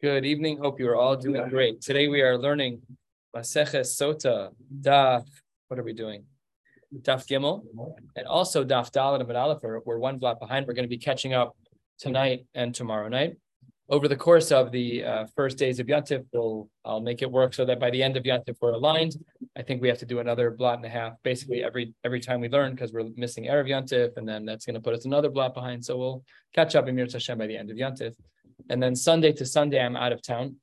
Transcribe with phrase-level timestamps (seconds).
[0.00, 0.58] Good evening.
[0.58, 1.80] Hope you are all doing great.
[1.80, 2.82] Today we are learning
[3.34, 5.26] Maseches Sota, Daf.
[5.66, 6.22] What are we doing?
[7.02, 7.64] Daf Gimel,
[8.14, 9.64] and also Daf Dalet and Aleph.
[9.84, 10.68] We're one block behind.
[10.68, 11.56] We're going to be catching up
[11.98, 13.38] tonight and tomorrow night.
[13.88, 17.52] Over the course of the uh, first days of Yantif, we'll, I'll make it work
[17.52, 19.16] so that by the end of Yantif we're aligned.
[19.56, 22.40] I think we have to do another blot and a half, basically every every time
[22.40, 25.28] we learn because we're missing Erev Yantif, and then that's going to put us another
[25.28, 25.84] blot behind.
[25.84, 26.22] So we'll
[26.54, 28.14] catch up in Mir Hashem by the end of Yantif.
[28.70, 30.56] And then Sunday to Sunday, I'm out of town.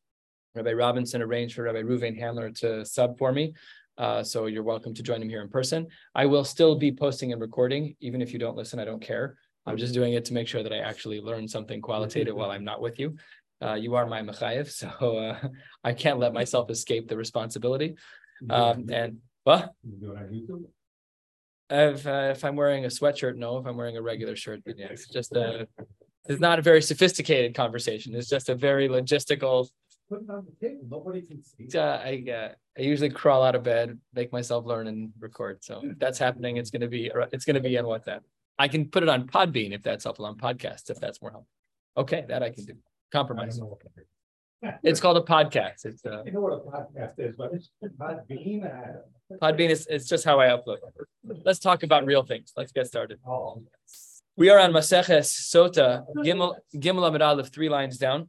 [0.54, 3.54] Rabbi Robinson arranged for Rabbi Ruvain Handler to sub for me.
[3.98, 5.88] Uh, so you're welcome to join him here in person.
[6.14, 9.38] I will still be posting and recording, even if you don't listen, I don't care.
[9.66, 12.64] I'm just doing it to make sure that I actually learn something qualitative while I'm
[12.64, 13.16] not with you.
[13.62, 15.48] Uh, you are my mechayev, so uh,
[15.84, 17.96] I can't let myself escape the responsibility.
[18.50, 19.72] Um, and what?
[21.70, 23.58] If, uh, if I'm wearing a sweatshirt, no.
[23.58, 25.08] If I'm wearing a regular shirt, then yes.
[25.08, 25.68] Just a
[26.28, 28.16] it's not a very sophisticated conversation.
[28.16, 29.70] It's just a very logistical.
[30.10, 30.84] Put it on the table.
[30.90, 31.78] Nobody can see.
[31.78, 35.64] Uh, I uh, I usually crawl out of bed, make myself learn and record.
[35.64, 38.22] So if that's happening, it's gonna be it's gonna be on WhatsApp.
[38.58, 41.50] I can put it on Podbean if that's helpful on podcasts if that's more helpful.
[41.98, 42.74] Okay, that I can do.
[43.12, 43.60] Compromise.
[44.82, 45.86] It's called a podcast.
[45.86, 47.70] It's uh, I know what a podcast is, but it's
[48.00, 48.98] Podbean.
[49.40, 50.78] Podbean is it's just how I upload.
[51.44, 52.52] Let's talk about real things.
[52.58, 53.20] Let's get started.
[53.28, 53.62] Oh,
[54.38, 58.28] We are on Maseches Sota, Gimel, Gimel Amid Aleph, three lines down.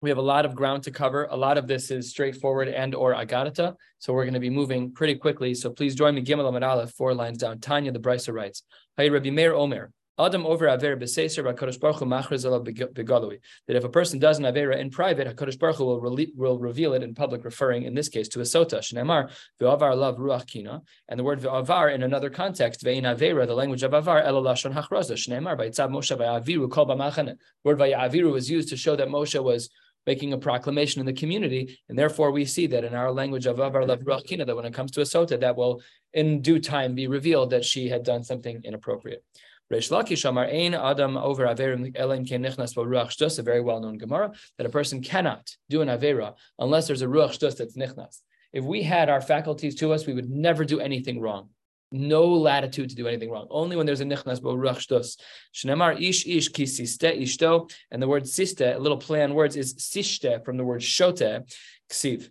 [0.00, 1.26] We have a lot of ground to cover.
[1.28, 3.74] A lot of this is straightforward and or agadata.
[3.98, 5.54] So we're going to be moving pretty quickly.
[5.54, 7.58] So please join me, Gimel Amid Aleph, four lines down.
[7.58, 8.62] Tanya, the Brisa writes,
[8.96, 13.38] Hay Rabbi Meir Omer, Adam over HaKadosh Baruch Hu begalui.
[13.66, 16.58] That if a person does an Avera in private, HaKadosh Baruch Hu will, rele- will
[16.58, 18.80] reveal it in public, referring in this case to a sota.
[18.80, 23.54] Shneimar v'avar lav ruach kina, and the word v'avar in another context, ve'in Avera, the
[23.54, 25.12] language of avar, el lashon hachraza.
[25.12, 27.36] Shneimar v'yitzav Moshe v'aviru kol b'machane.
[27.64, 29.70] Word v'yaviru was used to show that Moshe was
[30.06, 33.60] making a proclamation in the community, and therefore we see that in our language of
[33.60, 35.80] avar lav ruach kina, that when it comes to a sota, that will
[36.12, 39.24] in due time be revealed that she had done something inappropriate.
[39.72, 43.96] Reish Lakish Amar Ein Adam over Averim Elim Ken Nichnas Ruach Shtus, a very well-known
[43.96, 48.20] Gemara, that a person cannot do an Avera unless there's a Ruach that's Nichnas.
[48.52, 51.48] If we had our faculties to us, we would never do anything wrong.
[51.90, 53.46] No latitude to do anything wrong.
[53.50, 55.18] Only when there's a nichnas ruach shtus.
[55.54, 59.56] Shnemar ish ish ki siste ishto, and the word siste, a little play on words,
[59.56, 61.44] is siste from the word shote,
[61.90, 62.30] ksiv.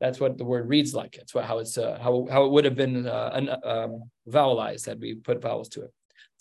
[0.00, 1.16] That's what the word reads like.
[1.16, 4.86] It's what how it's uh, how how it would have been uh, un, um, vowelized
[4.86, 5.92] had we put vowels to it.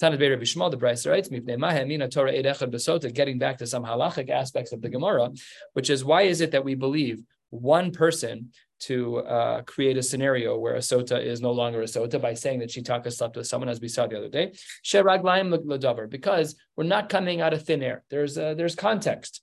[0.02, 3.60] Tanat Beir Rabbi Yishmael, the Bryce writes, "Mipnei Mahemina Torah Eid Echad Besota." Getting back
[3.60, 5.30] to some halachic aspects of the Gemara,
[5.74, 10.58] which is why is it that we believe one person to uh, create a scenario
[10.58, 13.46] where a sota is no longer a sota by saying that she taka slept with
[13.46, 14.54] someone, as we saw the other day.
[14.84, 18.04] Sheraglaim ladavar, because we're not coming out of thin air.
[18.10, 19.42] There's uh, there's context.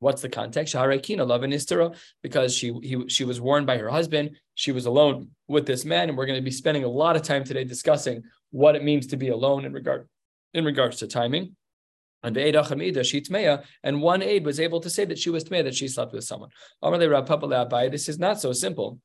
[0.00, 0.74] What's the context?
[0.74, 4.36] Shaharekina love istira, because she he, she was warned by her husband.
[4.56, 7.22] She was alone with this man, and we're going to be spending a lot of
[7.22, 10.08] time today discussing what it means to be alone in regard
[10.54, 11.56] in regards to timing.
[12.22, 16.12] And and one aide was able to say that she was tmei, that she slept
[16.12, 16.50] with someone.
[16.82, 18.98] This is not so simple.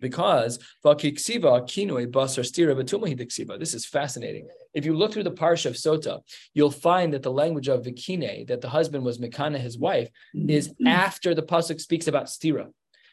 [0.00, 3.58] Because Vakiksiva, kino, basar stira, but tummahid Xiva.
[3.58, 4.48] this is fascinating.
[4.72, 6.20] If you look through the parsha of Sota,
[6.54, 10.68] you'll find that the language of Vikine, that the husband was Mekana, his wife, is
[10.68, 10.86] mm-hmm.
[10.86, 12.68] after the pasuk speaks about stira.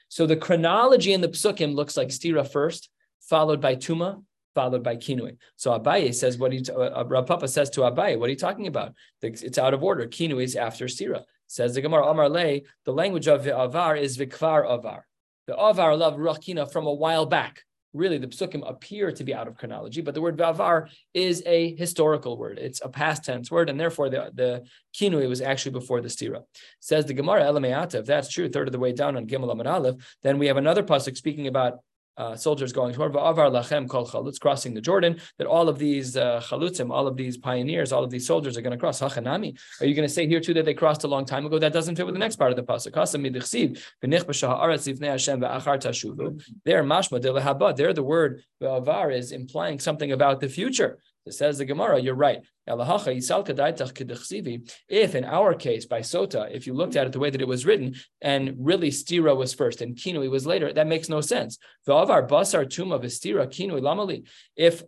[0.07, 2.89] So the chronology in the psukim looks like stira first,
[3.19, 4.23] followed by tuma,
[4.57, 5.37] followed by kinui.
[5.55, 8.65] So Abaye says what he uh, Rav Papa says to Abaye, what are you talking
[8.73, 8.89] about?
[9.21, 10.07] It's out of order.
[10.07, 11.21] Kinui is after stira.
[11.45, 15.01] Says the Gemara Amar Le, the language of avar is vikvar avar.
[15.45, 17.63] The avar love ruachina from a while back.
[17.93, 21.75] Really, the psukim appear to be out of chronology, but the word vavar is a
[21.75, 22.57] historical word.
[22.67, 24.63] It's a past tense word, and therefore the, the
[24.97, 26.41] kinui was actually before the stira.
[26.79, 30.17] Says the Gemara Elameata, if that's true, third of the way down on Gimel Aleph,
[30.23, 31.73] then we have another pasuk speaking about
[32.17, 37.07] uh, soldiers going toward Va'avar crossing the Jordan, that all of these uh, Chalutzim, all
[37.07, 38.99] of these pioneers, all of these soldiers are going to cross.
[38.99, 39.57] Hachanami.
[39.81, 41.59] Are you going to say here too that they crossed a long time ago?
[41.59, 42.93] That doesn't fit with the next part of the pasuk.
[46.65, 50.99] There, mashma de There, the word Va'avar is implying something about the future.
[51.27, 52.39] It says the Gemara, you're right.
[54.89, 57.47] If in our case, by Sota, if you looked at it the way that it
[57.47, 61.57] was written, and really Stira was first and Kinui was later, that makes no sense.
[61.87, 64.27] basar tuma v'stira kinui lamali.
[64.55, 64.83] If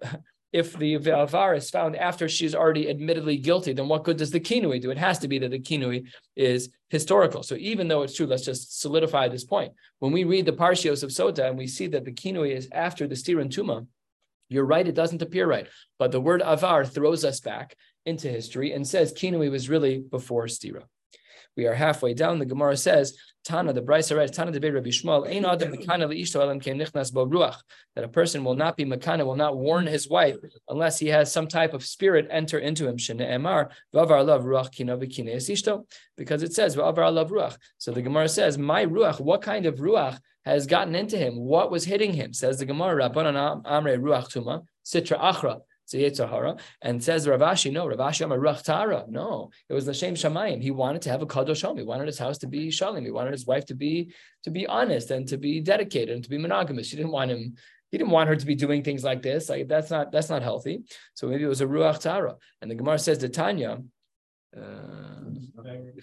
[0.51, 4.39] if the Avar is found after she's already admittedly guilty, then what good does the
[4.39, 4.89] Kinui do?
[4.89, 7.43] It has to be that the Kinui is historical.
[7.43, 9.73] So even though it's true, let's just solidify this point.
[9.99, 13.07] When we read the Parshios of Sota and we see that the Kinui is after
[13.07, 13.85] the Stira and Tuma,
[14.49, 15.67] you're right, it doesn't appear right.
[15.97, 17.75] But the word avar throws us back
[18.05, 20.83] into history and says Kinui was really before Stira.
[21.57, 22.39] We are halfway down.
[22.39, 25.25] The Gemara says, Tana, the Bryce writes, Tana de Rabbi Yishmael,
[27.95, 30.35] that a person will not be Mekana, will not warn his wife
[30.67, 32.95] unless he has some type of spirit enter into him.
[36.17, 36.73] Because it says.
[36.73, 41.39] So the Gemara says, My Ruach, what kind of Ruach has gotten into him?
[41.39, 42.33] What was hitting him?
[42.33, 45.61] Says the Gemara, Rabbanan Amre Ruach Tuma, Sitra Achra.
[45.97, 49.05] Yitzhahara, and says Rav Ashi, no, Rav Ashi Amar Ruach Tara.
[49.07, 50.61] No, it was Lashem Shamayim.
[50.61, 51.77] He wanted to have a Kadosh home.
[51.77, 53.03] He wanted his house to be Shalim.
[53.03, 54.13] He wanted his wife to be
[54.43, 56.89] to be honest and to be dedicated and to be monogamous.
[56.89, 57.55] He didn't want him.
[57.91, 59.49] He didn't want her to be doing things like this.
[59.49, 60.83] Like that's not that's not healthy.
[61.15, 62.35] So maybe it was a Ruach Tara.
[62.61, 63.79] And the Gemara says the Tanya.
[64.55, 65.09] Uh,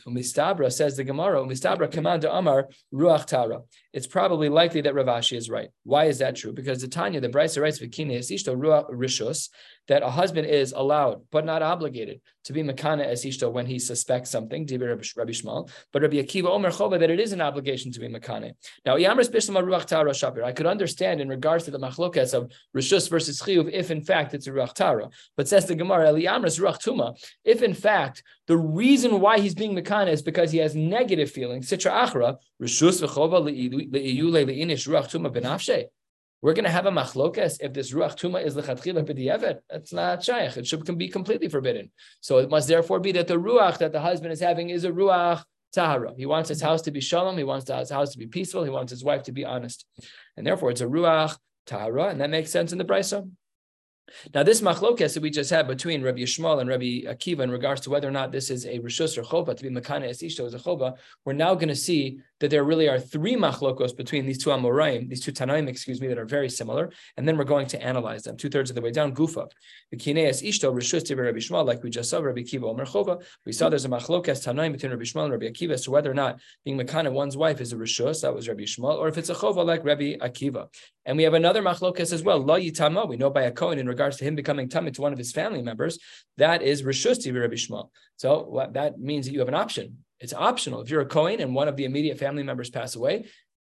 [0.07, 3.61] Mistabra says the Gemara, Mistabra Commander Amar Ruach Tara.
[3.93, 5.69] It's probably likely that Rav Ashi is right.
[5.85, 6.53] Why is that true?
[6.53, 9.49] Because the Tanya, the Brisa writes, Vikine Ishto Ruach Rishus,
[9.89, 14.31] that a husband is allowed, but not obligated, to be Makana Esishto when he suspects
[14.31, 18.09] something, Rabbi Yishmael, but Rabbi Akiva Omer Chova, that it is an obligation to be
[18.09, 18.53] Makane.
[18.85, 20.45] Now, Yamris Bishlam Ruach Tara Shapir.
[20.45, 24.35] I could understand in regards to the machlokas of Rishus versus Chiyuv if in fact
[24.35, 25.09] it's a Ruach Tara.
[25.37, 29.75] But says the Gemara, Yamris Ruach Tuma, if in fact the reason why he's being
[29.75, 35.35] Makana is because he has negative feelings, Sitra Achra, Rishus V'chova Le'iyule Le'inish Ruach Tuma
[35.35, 35.87] Benafshe.
[36.43, 39.61] We're going to have a machlokas if this ruach tuma is lechatchila b'di'evet.
[39.71, 40.57] That's not shaykh.
[40.57, 41.91] It should can be completely forbidden.
[42.21, 44.91] So it must therefore be that the ruach that the husband is having is a
[44.91, 45.43] ruach
[45.73, 46.13] tahara.
[46.17, 47.39] He wants his house to be shalom.
[47.39, 48.65] He wants his house to be peaceful.
[48.65, 49.87] He wants his wife to be honest,
[50.37, 51.37] and therefore it's a ruach
[51.67, 53.29] tahara, and that makes sense in the brisa.
[54.33, 57.81] Now, this machlokes that we just had between Rabbi Yishmael and Rabbi Akiva in regards
[57.83, 60.55] to whether or not this is a rishus or choba to be makana esishto as
[60.55, 60.95] a
[61.25, 65.09] we're now going to see that there really are three machlokos between these two amoraim,
[65.09, 68.25] these two tanaim, excuse me, that are very similar, and then we're going to analyze
[68.25, 69.15] them two thirds of the way down.
[69.15, 69.49] Gufa,
[69.91, 73.23] the kineas ishto rishus Rabbi Yishmael, like we just saw Rabbi Akiva Omer chova.
[73.45, 76.15] We saw there's a machlokes tanaim between Rabbi Yishmael and Rabbi Akiva So whether or
[76.15, 79.31] not being makana one's wife is a rishus, that was Rabbi Yishmael, or if it's
[79.31, 80.69] a chova like Rabbi Akiva.
[81.05, 83.09] And we have another machlokes as well, la yitama.
[83.09, 85.33] We know by a kohen in regards to him becoming tummy to one of his
[85.33, 85.99] family members,
[86.37, 87.91] that is rishus Rabbi Yishmael.
[88.17, 90.81] So that means that you have an option it's optional.
[90.81, 93.27] If you're a Kohen and one of the immediate family members pass away,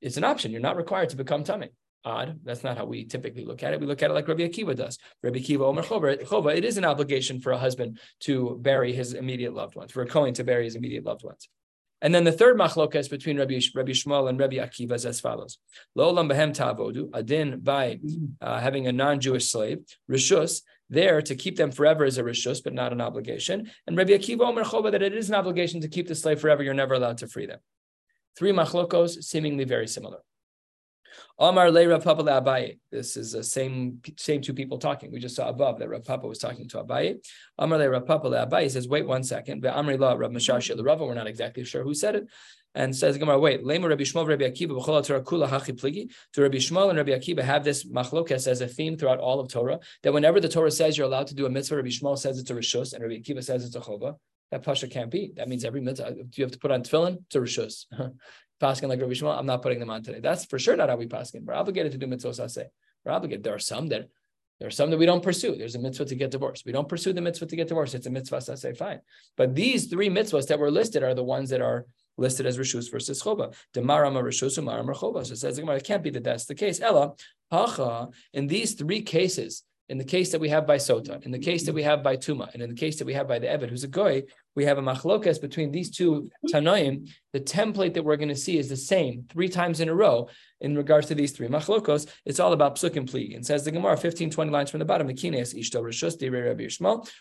[0.01, 0.53] it's an option.
[0.53, 1.71] You're not required to become tummy.
[2.03, 2.41] Odd.
[2.45, 3.81] That's not how we typically look at it.
[3.81, 4.99] We look at it like Rabbi Akiva does.
[5.23, 9.53] Rabbi Akiva Omer Chova, it is an obligation for a husband to bury his immediate
[9.53, 11.47] loved ones, for a Kohen to bury his immediate loved ones.
[12.01, 15.59] And then the third machlokas between Rabbi, Rabbi Yishmael and Rabbi Akiva is as follows:
[15.95, 18.01] Lo olam behem ta'avodu adin by
[18.41, 22.75] uh, having a non-Jewish slave rishus there to keep them forever is a rishus, but
[22.75, 23.71] not an obligation.
[23.87, 26.63] And Rabbi Akiva Omer Chova that it is an obligation to keep the slave forever.
[26.63, 27.61] You're never allowed to free them.
[28.37, 30.19] Three machlokos, seemingly very similar.
[31.39, 32.79] Omar le Rav Papa Abaye.
[32.91, 35.11] This is the same same two people talking.
[35.11, 37.19] We just saw above that Rav Papa was talking to Abaye.
[37.59, 39.63] Omar le Rav Papa Abaye says, wait one second.
[39.63, 41.07] Amri la Rav Mesharshiya the Rava.
[41.07, 42.27] We're not exactly sure who said it.
[42.75, 46.09] And says Gemara, wait, Lema Rabbi Yishmael, Rabbi Akiva, Torah Kula Hachi Pligi.
[46.33, 49.49] Do Rabbi Yishmael and Rabbi Akiva have this machlokes as a theme throughout all of
[49.49, 49.81] Torah?
[50.03, 52.51] That whenever the Torah says you're allowed to do a mitzvah, Rabbi Yishmael says it's
[52.51, 54.17] a rishus, and Rabbi Akiva says it's a chova.
[54.53, 55.33] That pasha can't be.
[55.37, 57.19] That means every mitzvah uh, you have to put on tefillin.
[57.35, 57.87] A rishus.
[58.63, 60.21] Paskin like Rabbi Yishmael, I'm not putting them on today.
[60.21, 61.45] That's for sure not how we paskin.
[61.45, 62.67] We're obligated to do mitzvahs say.
[63.05, 63.43] We're obligated.
[63.43, 64.09] There are some that
[64.61, 65.57] there are some that we don't pursue.
[65.57, 66.67] There's a mitzvah to get divorced.
[66.67, 67.95] We don't pursue the mitzvah to get divorced.
[67.95, 69.01] It's a mitzvah say fine.
[69.39, 71.87] But these three mitzvahs that were listed are the ones that are
[72.21, 73.55] listed as rishus versus chova.
[73.75, 75.27] Demarama rishus umarama chova.
[75.27, 76.81] So it says it can't be that that's the case.
[76.81, 77.15] Ella
[77.51, 78.09] hacha.
[78.33, 81.67] In these three cases, in the case that we have by sota, in the case
[81.67, 83.71] that we have by tuma, and in the case that we have by the evid,
[83.71, 84.23] who's a goy,
[84.55, 87.09] we have a machlokas between these two tanoim.
[87.33, 90.29] The template that we're going to see is the same three times in a row
[90.61, 92.09] in regards to these three machlokos.
[92.27, 93.35] It's all about psukim pli.
[93.35, 95.15] And says the Gemara, 15, 20 lines from the bottom, Rabbi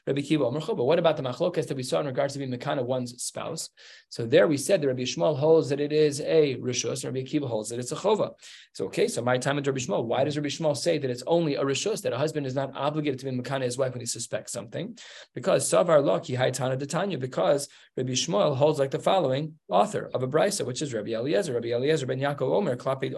[0.08, 2.84] Rabbi Kiva Omer what about the machlokas that we saw in regards to being mekana
[2.84, 3.70] one's spouse?
[4.10, 7.26] So there we said that Rabbi Yishmael holds that it is a rishus, and Rabbi
[7.26, 8.32] Kiva holds that it's a chova.
[8.74, 11.24] So okay, so my time with Rabbi Yishmael, why does Rabbi Yishmael say that it's
[11.28, 14.00] only a rishus, that a husband is not obligated to be mekana his wife when
[14.00, 14.98] he suspects something?
[15.36, 20.24] Because savar lo ki haitana detanya because Rabbi Yishmael holds like the following author of
[20.24, 23.14] a brisa, which is Rabbi Eliezer, Rabbi Eliezer ben Yaakov Omer, Klape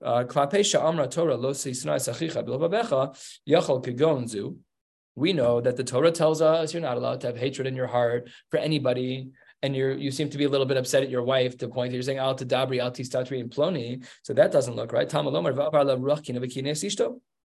[0.00, 0.24] uh.
[5.16, 7.88] We know that the Torah tells us you're not allowed to have hatred in your
[7.88, 9.30] heart for anybody,
[9.62, 11.72] and you you seem to be a little bit upset at your wife to the
[11.72, 14.06] point that you're saying al tadabri al tistatri and ploni.
[14.22, 15.08] So that doesn't look right.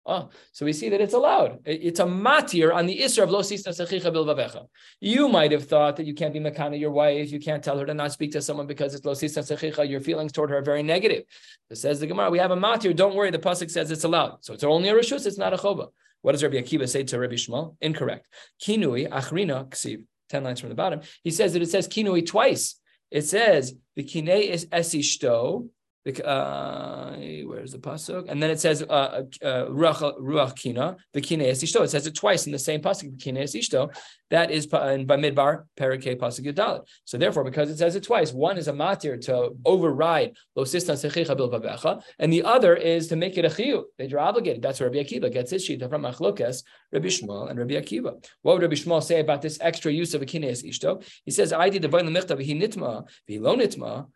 [0.10, 1.60] Oh, so we see that it's allowed.
[1.66, 4.66] It's a matir on the isra of lo sachicha bilvavecha.
[5.02, 7.86] You might have thought that you can't be makana your wife, you can't tell her
[7.86, 9.90] to not speak to someone because it's lo sachicha.
[9.90, 11.24] Your feelings toward her are very negative.
[11.70, 12.96] It says the Gemara, we have a matir.
[12.96, 14.46] Don't worry, the pasuk says it's allowed.
[14.46, 15.26] So it's only a rishus.
[15.26, 15.90] It's not a chova.
[16.22, 17.76] What does Rabbi Akiva say to Rabbi Yishmael?
[17.82, 18.28] Incorrect.
[18.62, 20.04] Kinui achrina ksiv.
[20.30, 21.02] Ten lines from the bottom.
[21.24, 22.76] He says that it says kinui twice
[23.12, 25.68] It says the kine is esishto.
[26.08, 28.26] Uh, where's the pasuk?
[28.30, 31.84] And then it says uh, uh, ruach kina the kine esishto.
[31.84, 33.12] It says it twice in the same pasuk.
[33.12, 33.94] The kine esishto.
[34.30, 36.86] That is in Bamidbar, Perikei Pasuk Yudalit.
[37.06, 40.96] So therefore, because it says it twice, one is a matir to override Lo Sistan
[40.96, 43.84] Sechicha Bil Babecha, and the other is to make it a chiyu.
[43.98, 44.62] They're obligated.
[44.62, 48.24] That's where Rabbi Akiva gets his sheet from Machlokes, Rabbi Yishmael and Rabbi Akiva.
[48.42, 51.04] What would Rabbi Yishmael say about this extra use of a kines ishto?
[51.24, 54.08] He says, "I did the vayin lemichta v'hi nitma v'hi lo nitma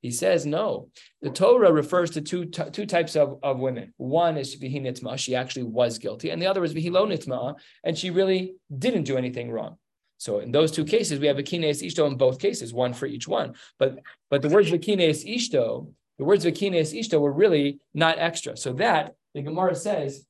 [0.00, 0.88] he says no.
[1.22, 3.94] The Torah refers to two two types of, of women.
[3.96, 8.56] One is vihinitma, she actually was guilty, and the other is vihilonitma, and she really
[8.76, 9.76] didn't do anything wrong.
[10.18, 13.06] So in those two cases, we have a kines ishto in both cases, one for
[13.06, 13.54] each one.
[13.78, 14.00] But
[14.30, 18.56] but the words vikines ishto, the words vikines ishto were really not extra.
[18.56, 20.26] So that the Gemara says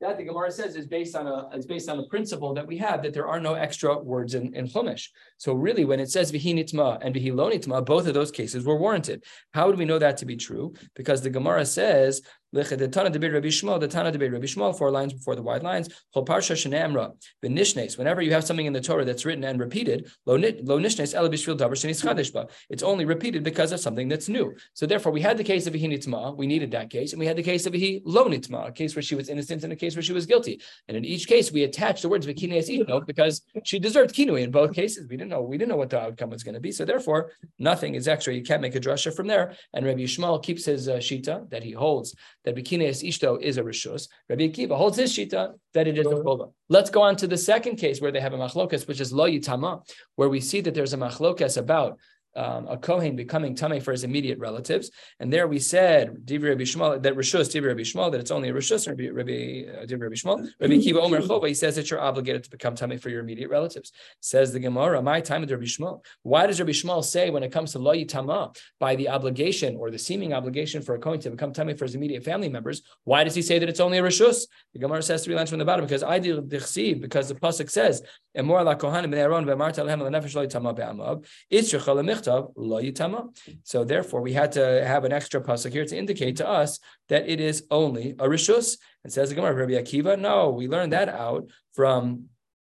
[0.00, 2.76] that the Gemara says is based on a is based on the principle that we
[2.78, 5.08] have that there are no extra words in, in Chumash.
[5.38, 9.24] So really, when it says vihinitma and vihilonitma, both of those cases were warranted.
[9.52, 10.74] How would we know that to be true?
[10.94, 12.22] Because the Gemara says
[12.54, 15.62] the Tana debate Rabbi Yishmael, the Tana debate Rabbi Yishmael, four lines before the wide
[15.62, 15.88] lines.
[16.14, 17.12] Chol parsha shenemra
[17.44, 17.98] v'nishnes.
[17.98, 21.58] Whenever you have something in the Torah that's written and repeated, lo nishnes ela b'shvil
[21.58, 22.48] davar shenis chadeshba.
[22.70, 24.54] It's only repeated because of something that's new.
[24.72, 27.26] So therefore, we had the case of ahi Nitma, we needed that case, and we
[27.26, 29.76] had the case of Ahi lo nitma, a case where she was innocent and a
[29.76, 30.60] case where she was guilty.
[30.88, 34.72] And in each case, we attached the words v'kines because she deserved kinui in both
[34.72, 35.08] cases.
[35.08, 36.72] We didn't know we didn't know what the outcome was going to be.
[36.72, 38.34] So therefore, nothing is extra.
[38.34, 39.54] You can't make a drasha from there.
[39.72, 43.62] And Rabbi Yishmael keeps his uh, shita that he holds that Bikines Ishto is a
[43.62, 44.08] Rishus.
[44.28, 46.52] Rabbi Akiva holds his Shita that it is a Chova.
[46.68, 49.28] Let's go on to the second case where they have a Machlokas, which is Lo
[49.28, 49.82] Yitama,
[50.16, 51.98] where we see that there's a Machlokas about
[52.36, 54.90] um, a Kohen becoming Tame for his immediate relatives.
[55.20, 58.52] And there we said, Divi Rabbi Yishmael, that Rishus, Rabbi Yishmael, that it's only a
[58.52, 60.48] Rishus, Rabbi, Rabbi, uh, Rabbi Yishmael.
[60.60, 63.50] Rabbi Kiva Omer Chova, he says that you're obligated to become Tame for your immediate
[63.50, 63.92] relatives.
[64.20, 66.04] Says the Gemara, my time with Rabbi Yishmael.
[66.22, 69.90] Why does Rabbi Yishmael say when it comes to Lo Yitama, by the obligation or
[69.90, 73.24] the seeming obligation for a Kohen to become Tame for his immediate family members, why
[73.24, 74.46] does he say that it's only a Rishus?
[74.72, 78.02] The Gemara says three lines from the bottom, because I did because the Pasuk says,
[78.36, 81.94] Emor la Kohanim ben Aaron ve'marta lehem lenefesh lo yitama be'amav, itzrecha
[82.26, 83.32] lo.
[83.62, 86.78] So therefore, we had to have an extra pasuk here to indicate to us
[87.08, 88.78] that it is only a rishus.
[89.02, 92.28] And says the Gemara, Rabbi Akiva, no, we learned that out from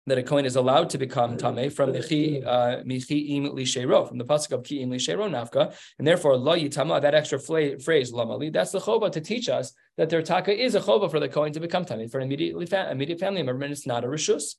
[0.07, 4.25] that a Kohen is allowed to become Tame from Michi uh, Im Lishero, from the
[4.25, 8.73] Pasuk of Ki Im Lishero Nafka, and therefore Lo Yitama, that extra phrase, Lamali, that's
[8.73, 11.61] the Choba to teach us that their Taka is a Choba for the Kohen to
[11.61, 12.57] become Tame for an immediate,
[12.91, 14.57] immediate family member, and it's not a Rishus.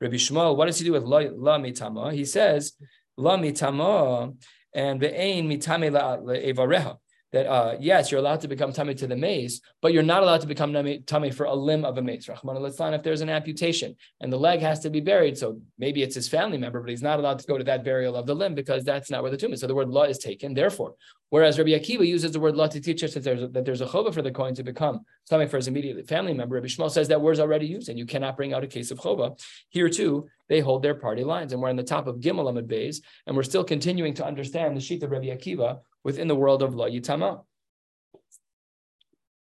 [0.00, 2.12] Rabbi Yishmael, what does he do with la Mitama?
[2.12, 2.72] He says,
[3.16, 4.34] La Mitama
[4.74, 6.96] and Ve'ain Mitame La Evareha
[7.32, 10.40] that uh, yes, you're allowed to become tummy to the maze, but you're not allowed
[10.42, 10.72] to become
[11.06, 12.28] tummy for a limb of a maze.
[12.28, 16.02] Rahman al if there's an amputation and the leg has to be buried, so maybe
[16.02, 18.34] it's his family member, but he's not allowed to go to that burial of the
[18.34, 19.60] limb because that's not where the tomb is.
[19.60, 20.54] So the word law is taken.
[20.54, 20.94] Therefore,
[21.30, 23.80] whereas Rabbi Akiva uses the word law to teach us that there's a, that there's
[23.80, 26.90] a chova for the Kohen to become tummy for his immediate family member, Rabbi Yishmael
[26.90, 29.38] says that word's already used and you cannot bring out a case of chova.
[29.70, 32.68] Here too, they hold their party lines, and we're on the top of Gimel Amid
[32.68, 36.62] Bays, and we're still continuing to understand the sheet of Rabbi Akiva within the world
[36.62, 37.42] of La Yitama.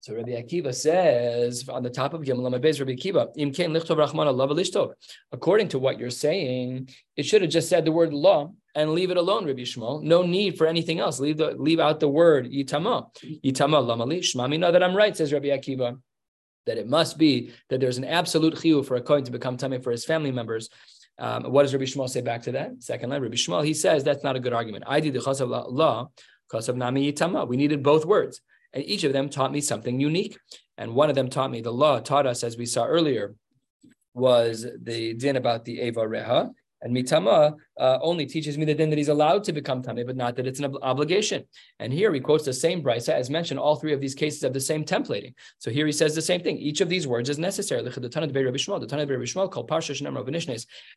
[0.01, 4.93] So Rabbi Akiva says on the top of Gimel Amabez, Rabbi Akiva, Lichtov Rahman
[5.31, 9.11] According to what you're saying, it should have just said the word law and leave
[9.11, 10.01] it alone, Rabbi Yishmael.
[10.01, 11.19] No need for anything else.
[11.19, 12.95] Leave the leave out the word yitama.
[13.45, 14.57] Yitama lamali shmami.
[14.57, 15.99] Know that I'm right, says Rabbi Akiva.
[16.65, 19.77] That it must be that there's an absolute chiyuv for a Kohen to become tummy
[19.77, 20.69] for his family members.
[21.19, 22.83] Um, what does Rabbi Yishmael say back to that?
[22.83, 24.83] Second line, Rabbi Yishmael, he says that's not a good argument.
[24.87, 26.09] I did the law,
[26.51, 27.47] chasav nami yitama.
[27.47, 28.41] We needed both words
[28.73, 30.37] and each of them taught me something unique.
[30.77, 33.35] And one of them taught me the law taught us, as we saw earlier,
[34.13, 36.51] was the din about the Eva Reha,
[36.81, 40.15] and mitama uh, only teaches me the din that he's allowed to become tameh, but
[40.15, 41.43] not that it's an ob- obligation.
[41.79, 43.60] And here he quotes the same brisa as mentioned.
[43.60, 45.34] All three of these cases have the same templating.
[45.60, 46.57] So here he says the same thing.
[46.57, 47.81] Each of these words is necessary.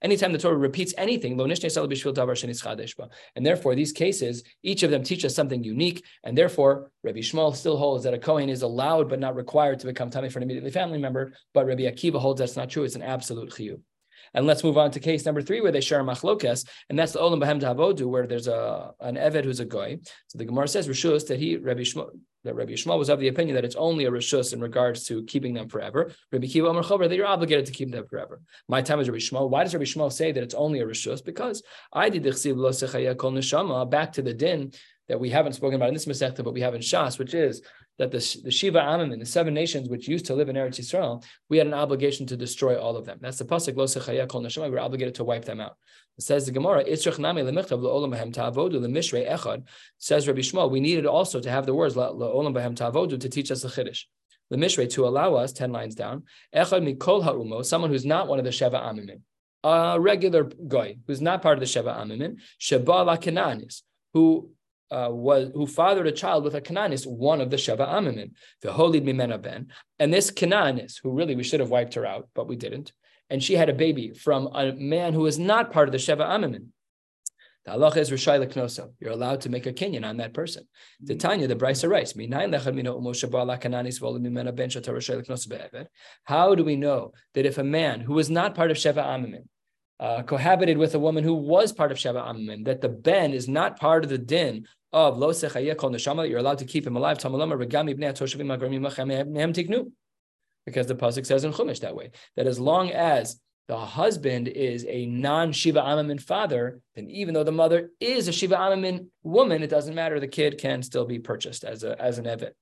[0.02, 1.40] Anytime the Torah repeats anything.
[3.36, 6.04] And therefore, these cases, each of them teach us something unique.
[6.24, 9.86] And therefore, Rabbi Yishmael still holds that a Kohen is allowed but not required to
[9.86, 11.32] become tameh for an immediately family member.
[11.54, 12.84] But Rabbi Akiva holds that's not true.
[12.84, 13.80] It's an absolute chiyuv.
[14.34, 17.12] And let's move on to case number three, where they share a machlokas, and that's
[17.12, 19.98] the olam bahem da'avodu, where there's a an eved who's a goy.
[20.28, 22.10] So the Gemara says rishus that he Rabbi Yishmael
[22.44, 25.22] that Rabbi Yishmael was of the opinion that it's only a rishus in regards to
[25.24, 26.10] keeping them forever.
[26.32, 28.40] Rabbi Kiva Omer Chover that you're obligated to keep them forever.
[28.66, 29.50] My time is Rabbi Yishmael.
[29.50, 31.22] Why does Rabbi Yishmael say that it's only a rishus?
[31.24, 32.32] Because I did the
[33.18, 34.72] kol neshama back to the din
[35.08, 37.62] that we haven't spoken about in this Masechta, but we have in Shas, which is
[38.00, 40.80] that the, the Shiva Amim and the seven nations which used to live in Eretz
[40.80, 43.18] Yisrael, we had an obligation to destroy all of them.
[43.20, 44.64] That's the pasuk Lo Kol Neshama.
[44.64, 45.76] We were obligated to wipe them out.
[46.16, 49.64] It says the Gemara, Itzrach Nami Lemichtav Le'olam Behem Ta'avodu Lemishrei Echad.
[49.98, 53.50] Says Rabbi Yishmael, we needed also to have the words Le'olam Behem Ta'avodu to teach
[53.50, 54.04] us the Chiddush.
[54.48, 56.22] The Mishrei to allow us ten lines down.
[56.56, 59.20] Echad Mikol Ha'umo, someone who's not one of the Sheva Amimim
[59.62, 63.82] a regular guy who's not part of the Sheva Amimin, Sheba Kananis,
[64.14, 64.52] who
[64.90, 68.32] uh, was who fathered a child with a Cananis, one of the Sheva Amimin,
[68.62, 69.68] the Holy Mimena Ben,
[69.98, 72.92] and this Cananis, who really we should have wiped her out, but we didn't,
[73.28, 76.28] and she had a baby from a man who was not part of the Sheva
[76.28, 76.66] Amimin.
[77.64, 78.92] The halacha is rishai leknoso.
[79.00, 80.66] You're allowed to make a kinyan on that person.
[81.02, 82.14] The Tanya, the Brisa writes,
[86.24, 89.44] How do we know that if a man who was not part of Sheva Amimin
[90.00, 93.46] uh, cohabited with a woman who was part of Sheva Amimin, that the ben is
[93.46, 97.18] not part of the din of lo kol neshama, you're allowed to keep him alive.
[100.66, 104.84] Because the pasuk says in Chumash that way that as long as the husband is
[104.88, 109.70] a non-Shiva Amamin father, then even though the mother is a Shiva Amamin woman, it
[109.70, 110.18] doesn't matter.
[110.18, 112.52] The kid can still be purchased as a as an evet.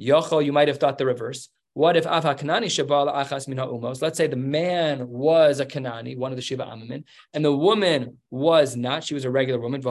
[0.00, 1.48] Yochel, you might have thought the reverse.
[1.76, 4.00] What if Afa Kanani Shabal Achas Mina Umos?
[4.00, 7.04] Let's say the man was a Kanani, one of the Shiva Amamin,
[7.34, 9.04] and the woman was not.
[9.04, 9.82] She was a regular woman.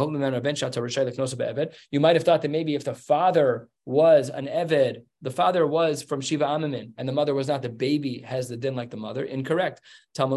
[1.91, 6.01] You might have thought that maybe if the father was an Eved, the father was
[6.01, 8.97] from Shiva Amamin, and the mother was not, the baby has the din like the
[8.97, 9.23] mother.
[9.23, 9.79] Incorrect.
[10.17, 10.27] No,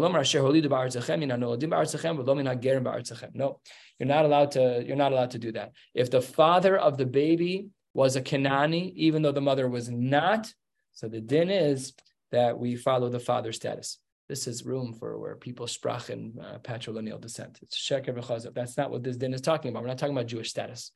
[3.97, 4.83] you're not allowed to.
[4.85, 5.71] You're not allowed to do that.
[5.95, 10.53] If the father of the baby was a Kanani, even though the mother was not,
[10.99, 11.93] so the din is
[12.33, 13.99] that we follow the father status.
[14.27, 17.57] This is room for where people sprach in uh, patrilineal descent.
[17.61, 18.53] It's sheker v'chazav.
[18.53, 19.83] That's not what this din is talking about.
[19.83, 20.91] We're not talking about Jewish status.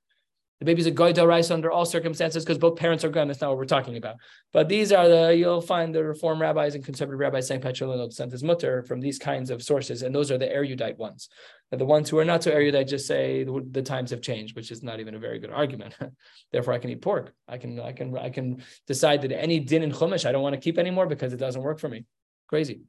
[0.63, 3.27] The baby's a goy rice under all circumstances because both parents are goyim.
[3.27, 4.15] That's not what we're talking about.
[4.53, 8.32] But these are the you'll find the reform rabbis and conservative rabbis saying patrilineal descent
[8.32, 11.27] is mutter from these kinds of sources, and those are the erudite ones.
[11.74, 14.55] And the ones who are not so erudite just say the, the times have changed,
[14.55, 15.98] which is not even a very good argument.
[16.53, 17.34] Therefore, I can eat pork.
[17.46, 20.53] I can I can I can decide that any din in chumash I don't want
[20.53, 22.05] to keep anymore because it doesn't work for me.
[22.48, 22.83] Crazy.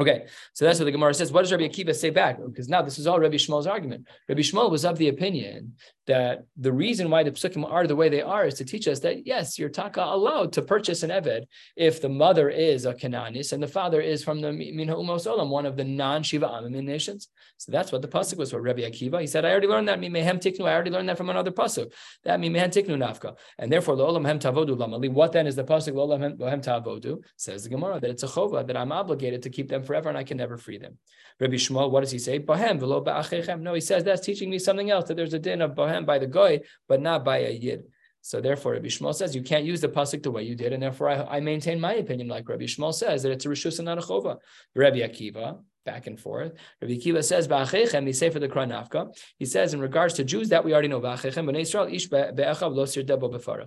[0.00, 1.30] Okay, so that's what the Gemara says.
[1.30, 2.38] What does Rabbi Akiva say back?
[2.42, 4.08] Because now this is all Rabbi Yishmael's argument.
[4.30, 5.74] Rabbi Yishmael was of the opinion
[6.06, 9.00] that the reason why the psukim are the way they are is to teach us
[9.00, 11.44] that yes, you're taka allowed to purchase an eved
[11.76, 15.50] if the mother is a Cananis and the father is from the Minha Umos Olam,
[15.50, 17.28] one of the non-Shiva Amim nations.
[17.58, 19.20] So that's what the pasuk was for Rabbi Akiva.
[19.20, 20.66] He said, I already learned that mehem tiknu.
[20.66, 21.92] I already learned that from another pasuk.
[22.24, 23.36] That mehem tiknu nafka.
[23.58, 25.10] And therefore, lo'olam hem tavodu lamali.
[25.10, 27.18] What then is the pasuk lo'olam hem tavodu?
[27.36, 30.16] Says the Gemara that it's a chova that I'm obligated to keep them forever and
[30.16, 30.98] I can never free them.
[31.40, 32.38] Rabbi Yishmael, what does he say?
[32.38, 33.60] V'lo ba'achechem.
[33.60, 35.08] No, he says that's teaching me something else.
[35.08, 37.82] That there's a din of bohem by the goy, but not by a yid.
[38.22, 40.82] So therefore, Rabbi Yishmael says you can't use the pasuk the way you did, and
[40.82, 43.86] therefore I, I maintain my opinion, like Rabbi Yishmael says that it's a rishus and
[43.86, 44.36] not a chova.
[44.76, 45.58] Rabbi Akiva,
[45.90, 46.52] back and forth.
[46.80, 49.12] Rabbi Akiva says, "Ba'achechem." He the.
[49.38, 51.00] He says in regards to Jews that we already know.
[51.00, 51.86] Ba'achechem b'nei ish lo.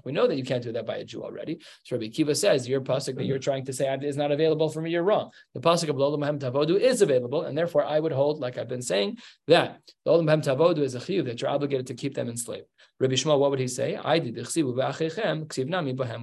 [0.06, 1.60] We know that you can't do that by a Jew already.
[1.84, 4.82] So Rabbi Akiva says your pasuk that you're trying to say is not available for
[4.82, 4.92] me.
[4.92, 5.32] You're wrong.
[5.54, 8.82] The pasuk of Hem Tavodu is available, and therefore I would hold, like I've been
[8.82, 12.68] saying, that Hem Tavodu is a chiyuv that you're obligated to keep them enslaved.
[13.00, 13.96] Rabbi Yishmael, what would he say?
[13.98, 14.44] I did We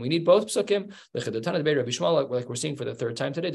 [0.09, 0.93] need both psukim.
[1.15, 3.51] Rabbi Yishmael, like we're seeing for the third time today,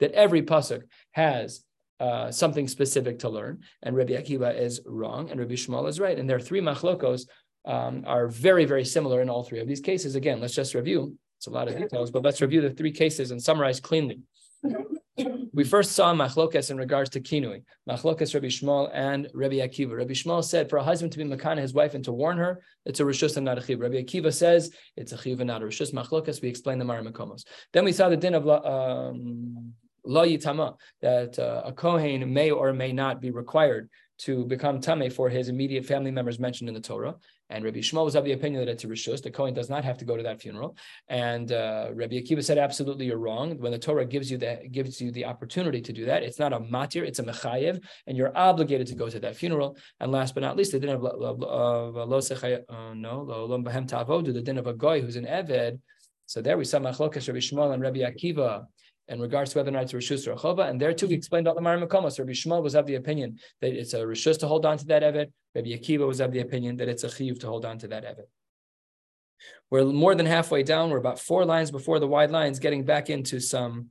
[0.00, 1.64] that every pasuk has
[2.00, 6.18] uh, something specific to learn, and Rabbi Akiva is wrong, and Rabbi Yishmael is right,
[6.18, 7.26] and there are three machlokos
[7.66, 10.14] um, are very very similar in all three of these cases.
[10.14, 11.16] Again, let's just review.
[11.38, 14.20] It's a lot of details, but let's review the three cases and summarize cleanly.
[15.52, 19.96] We first saw machlokas in regards to kinui, machlokas Rabbi Yishmael and Rabbi Akiva.
[19.96, 22.62] Rabbi Yishmael said for a husband to be makana his wife and to warn her,
[22.84, 23.78] it's a rishus and not a chiv.
[23.78, 25.94] Rabbi Akiva says it's a chiv and not a rishus.
[25.94, 27.44] Machlokas, we explained the Maramakomos.
[27.72, 29.74] Then we saw the din of um,
[30.04, 35.10] lo yitama, that uh, a kohen may or may not be required to become tame
[35.10, 37.14] for his immediate family members mentioned in the Torah.
[37.50, 39.22] And Rabbi Yishmael was of the opinion that it's a rishus.
[39.22, 40.76] The Kohen does not have to go to that funeral.
[41.08, 43.58] And uh, Rabbi Akiva said, absolutely, you're wrong.
[43.58, 46.52] When the Torah gives you that gives you the opportunity to do that, it's not
[46.52, 49.76] a matir, it's a mechayev, and you're obligated to go to that funeral.
[50.00, 54.42] And last but not least, the din of lo uh, no lo bahem tavodu, the
[54.42, 55.78] din of a guy who's an eved.
[56.26, 58.66] So there we saw machlokas Rabbi Yishmael and Rabbi Akiva
[59.08, 60.68] in regards to whether or not it's Rishus or Chova.
[60.68, 62.18] And there too, we explained all the Marim Makomos.
[62.18, 65.02] Rabbi Yishmael was of the opinion that it's a Rishus to hold on to that
[65.02, 65.30] Evet.
[65.54, 68.04] Rabbi Akiva was of the opinion that it's a Chiyuv to hold on to that
[68.04, 68.28] Evet.
[69.70, 70.90] We're more than halfway down.
[70.90, 73.88] We're about four lines before the wide lines, getting back into some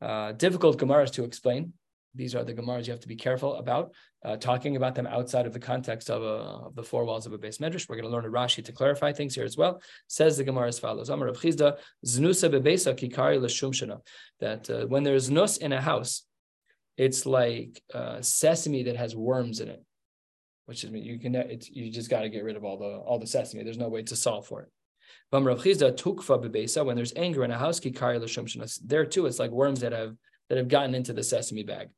[0.00, 1.72] uh, difficult Gemaras to explain.
[2.14, 3.92] These are the Gemaras you have to be careful about
[4.24, 7.32] uh, talking about them outside of the context of, a, of the four walls of
[7.32, 7.88] a beis medrash.
[7.88, 9.80] We're going to learn a Rashi to clarify things here as well.
[10.08, 14.00] Says the Gemara as follows: Amar Rav Chisda znusa bebeisa kikari l'shumshana.
[14.40, 16.24] That uh, when there's nus in a house,
[16.96, 19.82] it's like uh, sesame that has worms in it,
[20.66, 23.26] which is you can you just got to get rid of all the all the
[23.26, 23.64] sesame.
[23.64, 24.68] There's no way to solve for it.
[25.30, 30.14] When there's anger in a house, there too, it's like worms that have
[30.48, 31.88] that have gotten into the sesame bag.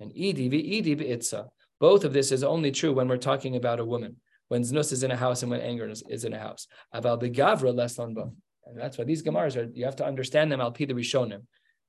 [0.00, 1.46] And itza.
[1.80, 4.16] Both of this is only true when we're talking about a woman.
[4.48, 6.66] When znus is in a house and when anger is in a house.
[6.94, 8.14] Aval begavra less And
[8.76, 9.70] that's why these gemaras are.
[9.72, 11.42] You have to understand them al pi the rishonim.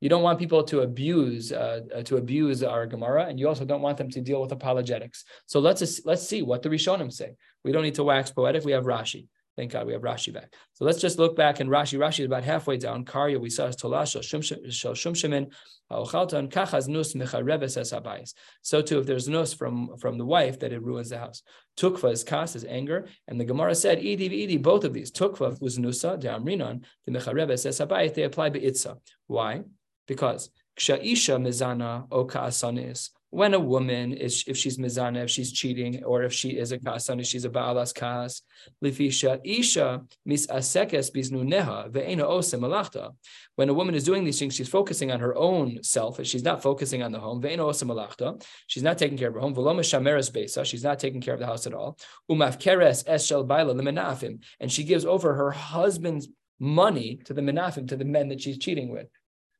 [0.03, 3.63] You don't want people to abuse uh, uh, to abuse our Gemara, and you also
[3.63, 5.23] don't want them to deal with apologetics.
[5.45, 7.35] So let's let's see what the Rishonim say.
[7.63, 8.65] We don't need to wax poetic.
[8.65, 9.27] We have Rashi.
[9.55, 10.51] Thank God we have Rashi back.
[10.73, 11.99] So let's just look back in Rashi.
[11.99, 13.05] Rashi is about halfway down.
[13.05, 15.51] Karya, we saw Tola shel shumshemin
[15.91, 18.33] ha'ochalton kachaz nus mechareves es.
[18.63, 21.43] So too, if there's nus from from the wife, that it ruins the house.
[21.77, 25.11] Tukva is kas, is anger, and the Gemara said idi idi both of these.
[25.11, 27.77] Tukva was nusa de amrinon the mechareves es.
[28.13, 28.97] They apply beitza.
[29.27, 29.61] Why?
[30.07, 36.03] Because kshaisha mizana o ka'asanis when a woman is, if she's mizana, if she's cheating,
[36.03, 38.43] or if she is a kasani, she's a ba'alas kas.
[38.83, 43.09] Lifisha isha mis asekes biznu neha ve'ena osem malachta.
[43.55, 46.23] When a woman is doing these things, she's focusing on her own self.
[46.23, 47.41] She's not focusing on the home.
[47.41, 48.35] Ve'ena osem malachta.
[48.67, 49.55] She's not taking care of her home.
[49.55, 50.63] V'lo shameres besa.
[50.63, 51.97] She's not taking care of the house at all.
[52.29, 54.43] Umafkeres es shel baila lemenafim.
[54.59, 56.27] And she gives over her husband's
[56.59, 59.07] money to the menafim, to the men that she's cheating with.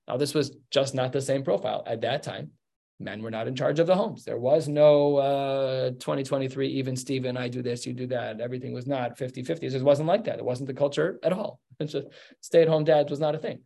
[0.08, 2.52] Now, this was just not the same profile at that time
[3.00, 4.24] men were not in charge of the homes.
[4.24, 8.40] There was no uh, 2023, even Steven, I do this, you do that.
[8.40, 9.68] Everything was not 50 50.
[9.68, 10.40] It wasn't like that.
[10.40, 11.60] It wasn't the culture at all.
[11.80, 12.08] It's just
[12.40, 13.60] stay at home dads was not a thing.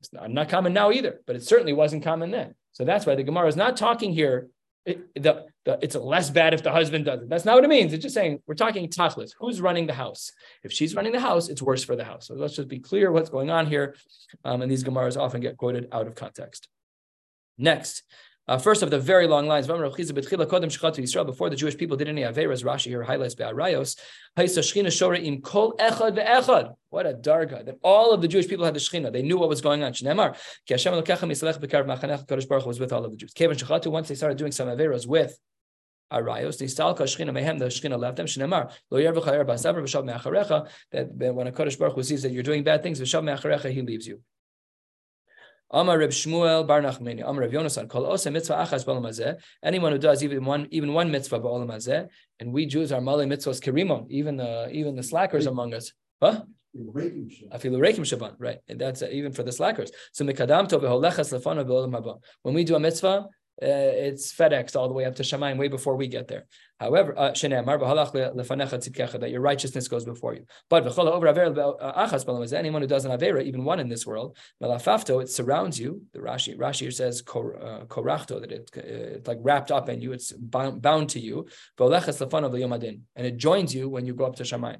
[0.00, 2.54] It's not, not, common now either, but it certainly wasn't common then.
[2.70, 4.48] So that's why the Gemara is not talking here.
[4.86, 7.28] It, the, the, it's less bad if the husband does it.
[7.28, 7.92] That's not what it means.
[7.92, 9.32] It's just saying we're talking tachlis.
[9.40, 10.30] Who's running the house?
[10.62, 12.28] If she's running the house, it's worse for the house.
[12.28, 13.96] So let's just be clear what's going on here.
[14.44, 16.68] Um, and these Gemaras often get quoted out of context.
[17.58, 18.04] Next,
[18.48, 19.80] uh, first of the very long lines, before
[21.50, 23.98] the Jewish people did any Averas, Rashi here highlights Be'arayos,
[26.90, 29.12] What a darga, that all of the Jewish people had the Shechina.
[29.12, 29.92] They knew what was going on.
[29.92, 30.34] Shneimar,
[32.66, 33.32] was with all of the Jews.
[33.90, 35.38] once they started doing some Averas with
[36.10, 38.26] Arayos, the Shechina left them.
[40.06, 44.06] Me'acharecha, that when a Kodesh Baruch Hu sees that you're doing bad things, he leaves
[44.06, 44.22] you.
[45.70, 49.38] Amar Reb Shmuel Bar Nachmani, Amar Reb Yonasan, Kol Mitzvah Achas Ba'olam.
[49.62, 52.08] Anyone who does even one even one mitzvah Ba'olam Hazeh,
[52.40, 55.92] and we Jews are Malay mitzvahs Kerimon, even the even the slackers among us.
[56.22, 56.42] Huh?
[56.76, 58.58] Afilu Reikim Shabbat, right?
[58.68, 59.90] And that's uh, even for the slackers.
[60.12, 62.20] So Mikadam Tov Lefana Ba'olam Haba.
[62.42, 63.26] When we do a mitzvah,
[63.60, 66.46] it's FedEx all the way up to Shemaim way before we get there.
[66.78, 70.44] However, uh, that your righteousness goes before you.
[70.70, 76.02] But uh, anyone who does an avera, even one in this world, it surrounds you.
[76.12, 80.12] The Rashi Rashi says korachto that it, it's like wrapped up in you.
[80.12, 81.48] It's bound, bound to you.
[81.80, 84.78] And it joins you when you go up to Shemaim.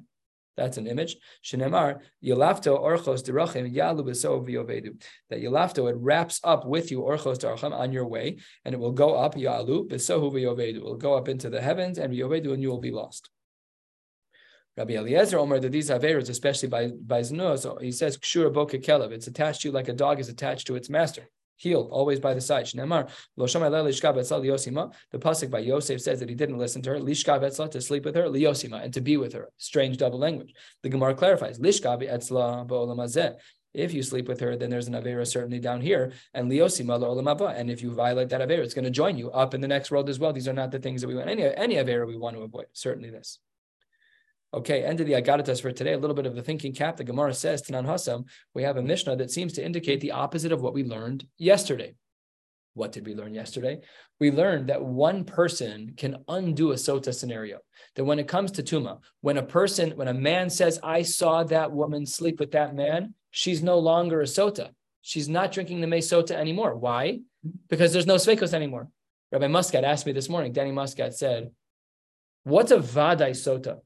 [0.59, 1.15] That's an image.
[1.41, 5.01] Shenemar, Yalafto Orchos Derachim Yalu Beso Viovedu.
[5.29, 8.91] That Yalafto, it wraps up with you Orchos Derachim on your way, and it will
[8.91, 10.75] go up Yalu Besohu Viovedu.
[10.75, 13.29] It will go up into the heavens and Viovedu, and you will be lost.
[14.75, 18.83] Rabbi Eliezer Omer that these averas, especially by by Zno, so he says Kshura Boka
[18.83, 19.11] Kelev.
[19.11, 21.23] It's attached to you like a dog is attached to its master
[21.59, 22.65] healed, always by the side.
[22.65, 22.79] The
[25.13, 28.23] pasuk by Yosef says that he didn't listen to her, lishka to sleep with her,
[28.23, 29.49] liyosima, and to be with her.
[29.57, 30.53] Strange double language.
[30.83, 33.35] The Gemara clarifies, lishka.
[33.73, 36.11] If you sleep with her, then there's an Avera certainly down here.
[36.33, 37.55] And Liosima.
[37.55, 39.91] And if you violate that Avera, it's going to join you up in the next
[39.91, 40.33] world as well.
[40.33, 41.29] These are not the things that we want.
[41.29, 42.65] Any, any Avera we want to avoid.
[42.73, 43.37] Certainly this.
[44.51, 45.93] Okay, end of the Agadatas for today.
[45.93, 46.97] A little bit of the thinking cap.
[46.97, 50.51] The Gemara says, Tanan Hasam, we have a Mishnah that seems to indicate the opposite
[50.51, 51.93] of what we learned yesterday.
[52.73, 53.81] What did we learn yesterday?
[54.19, 57.59] We learned that one person can undo a sota scenario.
[57.95, 61.43] That when it comes to tuma, when a person, when a man says, "I saw
[61.43, 64.69] that woman sleep with that man," she's no longer a sota.
[65.01, 66.75] She's not drinking the may sota anymore.
[66.75, 67.19] Why?
[67.67, 68.89] Because there's no svekos anymore.
[69.31, 70.53] Rabbi Muscat asked me this morning.
[70.53, 71.51] Danny Muscat said,
[72.43, 73.81] "What's a vadai sota?"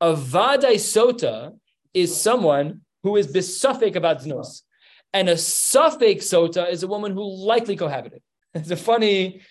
[0.00, 1.52] A vadai sota
[1.92, 4.62] is someone who is besuffic about znos.
[5.12, 8.22] And a suffix sota is a woman who likely cohabited.
[8.54, 9.42] It's a funny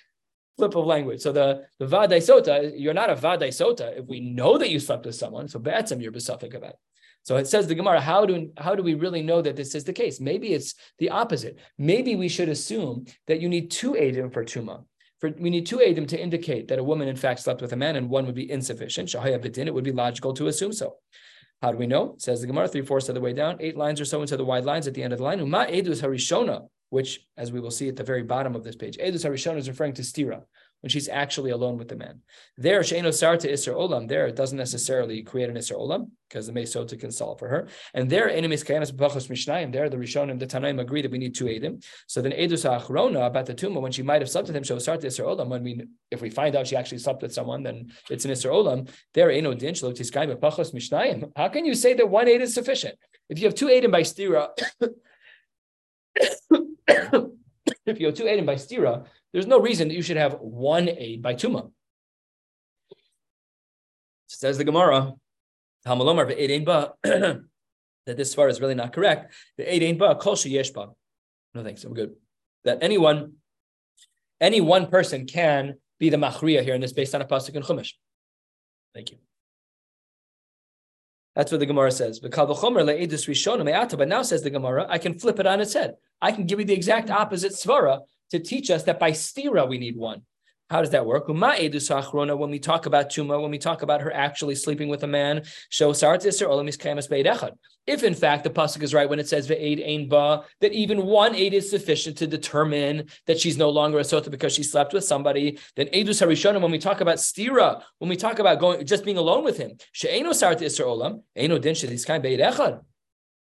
[0.57, 1.21] flip of language.
[1.21, 4.79] So the, the vadai sota, you're not a vadai sota if we know that you
[4.79, 5.47] slept with someone.
[5.47, 6.79] So be'etzem, you're besuffic about it.
[7.23, 9.83] So it says the Gemara, how do how do we really know that this is
[9.83, 10.19] the case?
[10.19, 11.57] Maybe it's the opposite.
[11.77, 14.85] Maybe we should assume that you need two edim for tuma.
[15.19, 17.75] For, we need two edim to indicate that a woman in fact slept with a
[17.75, 19.09] man, and one would be insufficient.
[19.09, 20.95] Shahaya bidin, it would be logical to assume so.
[21.61, 22.15] How do we know?
[22.17, 24.45] Says the Gemara, three fourths of the way down, eight lines or so into the
[24.45, 25.39] wide lines at the end of the line.
[25.39, 28.97] Uma edus harishona, which, as we will see at the very bottom of this page,
[28.97, 30.43] edus harishona is referring to stira
[30.81, 32.21] when she's actually alone with the man.
[32.57, 36.53] There, Sheino Sarta Isser Olam, there it doesn't necessarily create an Isser Olam because the
[36.53, 37.67] Mesota can solve for her.
[37.93, 41.35] And there, enemies Kayanas Bachos Mishnayim, there the Rishonim, the Tanaim agree that we need
[41.35, 41.83] two Edim.
[42.07, 44.79] So then Edus Achrona about the Tuma, when she might have slept with him, so
[44.79, 47.91] Sarta Isser Olam, when we if we find out she actually slept with someone, then
[48.09, 48.89] it's an Isser Olam.
[49.13, 51.31] There, Eno Din Shlo Tiskayim Bachos Mishnayim.
[51.35, 52.97] How can you say that one Ed is sufficient?
[53.27, 54.49] If you have two Edim by Stira,
[57.95, 60.89] if you have two Edim by Stira, there's no reason that you should have one
[60.89, 61.71] aid by Tuma.
[64.27, 65.13] Says the Gemara,
[67.03, 67.43] that
[68.05, 69.33] this far is really not correct.
[69.57, 70.93] The aid ain't ba kol yeshba.
[71.53, 72.15] No thanks, I'm good.
[72.63, 73.33] That anyone,
[74.39, 77.63] any one person can be the machriya here, and this based on a pasuk in
[77.63, 77.93] Chumash.
[78.93, 79.17] Thank you.
[81.39, 82.19] That's what the Gemara says.
[82.19, 85.95] But now says the Gemara, I can flip it on its head.
[86.21, 89.77] I can give you the exact opposite svara to teach us that by stira we
[89.77, 90.23] need one.
[90.69, 91.27] How does that work?
[91.27, 95.41] When we talk about Tuma, when we talk about her actually sleeping with a man,
[97.87, 101.55] if in fact the pasuk is right when it says ba, that even one aid
[101.55, 105.57] is sufficient to determine that she's no longer a sota because she slept with somebody,
[105.75, 109.17] then edus harishona, when we talk about stira, when we talk about going just being
[109.17, 112.81] alone with him, she'eno sart isser olam, eino din shediskai be'ed echad.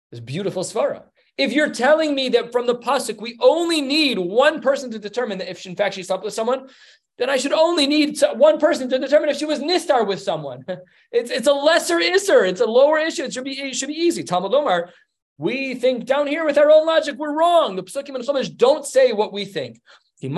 [0.09, 1.03] This beautiful svara.
[1.37, 5.37] If you're telling me that from the pasuk we only need one person to determine
[5.37, 6.67] that if in fact she slept with someone,
[7.19, 10.65] then I should only need one person to determine if she was nistar with someone.
[11.11, 12.47] It's, it's a lesser isser.
[12.47, 13.23] It's a lower issue.
[13.23, 14.23] It should be it should be easy.
[14.23, 14.91] Talmud Omar,
[15.39, 17.75] we think down here with our own logic we're wrong.
[17.75, 19.81] The psukim and chumash don't say what we think.
[20.21, 20.29] The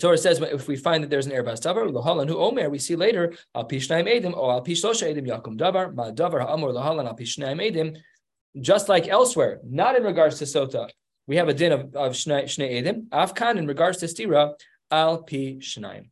[0.00, 2.96] Torah says if we find that there's an erbas davar, lahalan hu omer, we see
[2.96, 7.16] later al pishnaim edim or al pishlosha edim yakum davar ma davar ha'amor lahalan al
[7.16, 7.94] pishnaim edim
[8.58, 10.88] just like elsewhere, not in regards to sota,
[11.30, 13.06] we have a din of, of shnei, edim.
[13.10, 14.54] Afkan in regards to stira,
[14.90, 16.10] al pi shnaim.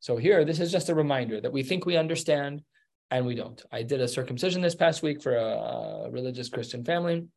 [0.00, 2.60] So here, this is just a reminder that we think we understand
[3.10, 3.62] and we don't.
[3.72, 7.28] I did a circumcision this past week for a religious Christian family.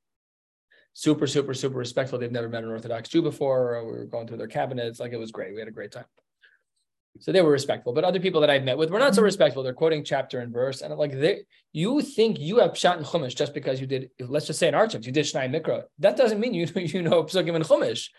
[0.91, 2.19] Super, super, super respectful.
[2.19, 3.81] They've never met an Orthodox Jew before.
[3.85, 4.99] We were going through their cabinets.
[4.99, 5.53] Like it was great.
[5.53, 6.11] We had a great time.
[7.19, 9.25] So they were respectful, but other people that I've met with were not so mm-hmm.
[9.25, 9.61] respectful.
[9.61, 13.35] They're quoting chapter and verse, and like they, you think you have pshat and chumash
[13.35, 14.09] just because you did.
[14.19, 15.83] Let's just say in our terms, you did shnai mikra.
[15.99, 18.09] That doesn't mean you you know psukim and chumash.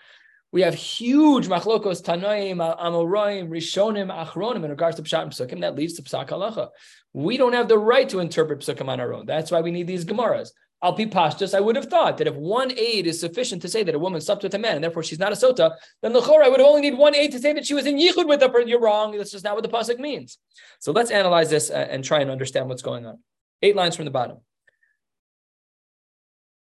[0.52, 5.74] We have huge machlokos tanoim, amoraim, rishonim, achronim in regards to pshat and psukim that
[5.74, 6.68] leads to psak halacha.
[7.12, 9.26] We don't have the right to interpret psukim on our own.
[9.26, 10.50] That's why we need these gemaras.
[10.82, 13.94] Pi pashtus, I would have thought that if one aid is sufficient to say that
[13.94, 16.48] a woman slept with a man and therefore she's not a sota, then the I
[16.48, 18.68] would only need one aid to say that she was in yichud with a person.
[18.68, 19.16] You're wrong.
[19.16, 20.38] That's just not what the pasuk means.
[20.80, 23.18] So let's analyze this uh, and try and understand what's going on.
[23.62, 24.38] Eight lines from the bottom.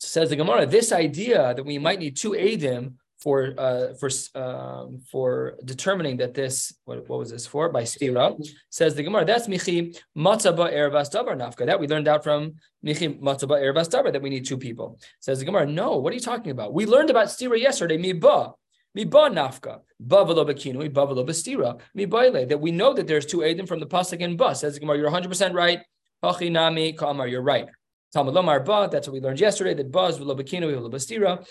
[0.01, 5.01] Says the Gemara, this idea that we might need two aidim for uh, for um,
[5.11, 7.69] for determining that this what, what was this for?
[7.69, 8.37] By stira
[8.71, 11.65] says the Gemara that's michi matzaba ervas davar nafka.
[11.67, 12.55] That we learned out from
[12.85, 14.99] michi matzaba ervas davar that we need two people.
[15.21, 16.75] Says the Gemara no what are you talking about?
[16.75, 18.55] We learned about stira yesterday miba
[18.97, 23.79] miba nafka bavalo bekinui bavalo bestira mibaile that we know that there's two edim from
[23.79, 24.55] the pasuk in ba.
[24.55, 25.81] Says the Gemara you're 100 percent right.
[26.25, 27.69] Hachi nami kamar you're right.
[28.13, 31.47] Talmud Lomar ba that's what we learned yesterday that bekinui v'lo bestira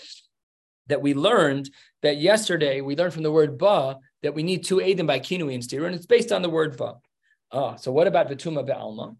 [0.88, 1.70] that we learned
[2.02, 5.54] that yesterday we learned from the word ba that we need two edim by kinui
[5.54, 6.94] and stira, and it's based on the word ba.
[7.50, 9.16] Ah, so what about vituma be'alma?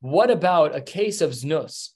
[0.00, 1.90] What about a case of znus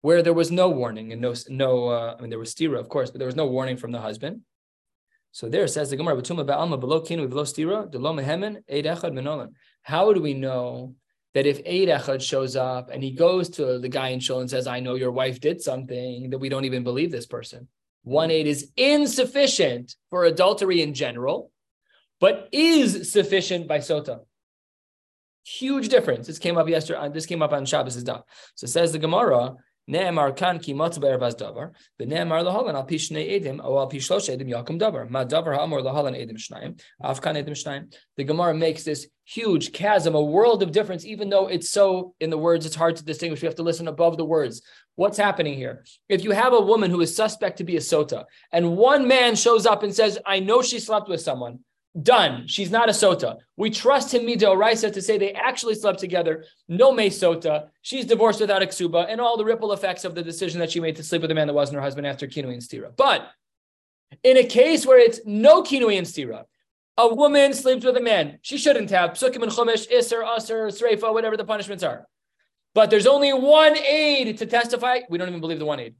[0.00, 2.88] where there was no warning and no no uh, I mean there was stira of
[2.88, 4.42] course, but there was no warning from the husband.
[5.32, 9.12] So there says the Gemara vituma be'alma below kinui below stira delo mehemen eid echad
[9.12, 9.52] menolan.
[9.82, 10.94] How do we know
[11.34, 14.50] that if Eid Echad shows up and he goes to the guy in Shul and
[14.50, 17.68] says, I know your wife did something, that we don't even believe this person?
[18.02, 21.50] One eight is insufficient for adultery in general,
[22.20, 24.20] but is sufficient by sota.
[25.44, 26.26] Huge difference.
[26.26, 27.00] This came up yesterday.
[27.00, 28.22] Uh, this came up on Shabbos' daf.
[28.54, 29.54] So says the Gemara.
[29.90, 34.32] Ne'emar kan ki matzaber bas davar, but ne'emar lahalan al pishnei edim, or al pishlosh
[34.32, 35.10] edim yakum davar.
[35.10, 37.92] Ma davar ha'amor lahalan edim shnayim, afkan edim shnayim.
[38.16, 42.30] The Gemara makes this huge chasm, a world of difference, even though it's so, in
[42.30, 43.40] the words, it's hard to distinguish.
[43.40, 44.62] We have to listen above the words.
[44.96, 45.84] What's happening here?
[46.08, 49.34] If you have a woman who is suspect to be a sota, and one man
[49.34, 51.60] shows up and says, I know she slept with someone,
[52.00, 52.46] Done.
[52.46, 53.36] She's not a sota.
[53.58, 56.46] We trust him mida oraisa to say they actually slept together.
[56.66, 57.68] No me sota.
[57.82, 60.80] She's divorced without a ksuba, and all the ripple effects of the decision that she
[60.80, 62.96] made to sleep with a man that wasn't her husband after kinui and stira.
[62.96, 63.30] But
[64.22, 66.44] in a case where it's no kinui and stira,
[66.98, 68.38] a woman sleeps with a man.
[68.42, 69.12] She shouldn't have.
[69.12, 72.06] Psukim and chumash, iser, aser, sreifa, whatever the punishments are.
[72.74, 75.00] But there's only one aid to testify.
[75.08, 75.94] We don't even believe the one aid.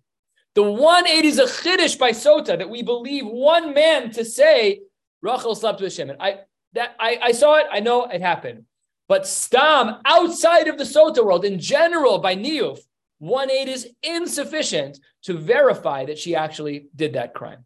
[0.55, 4.81] The one aid is a chiddush by Sota that we believe one man to say
[5.22, 6.16] Rachel slept with Shimon.
[6.20, 6.40] I
[6.74, 7.66] that I, I saw it.
[7.70, 8.64] I know it happened.
[9.09, 12.81] But stam outside of the Sota world in general by Niyuf,
[13.18, 17.64] one aid is insufficient to verify that she actually did that crime.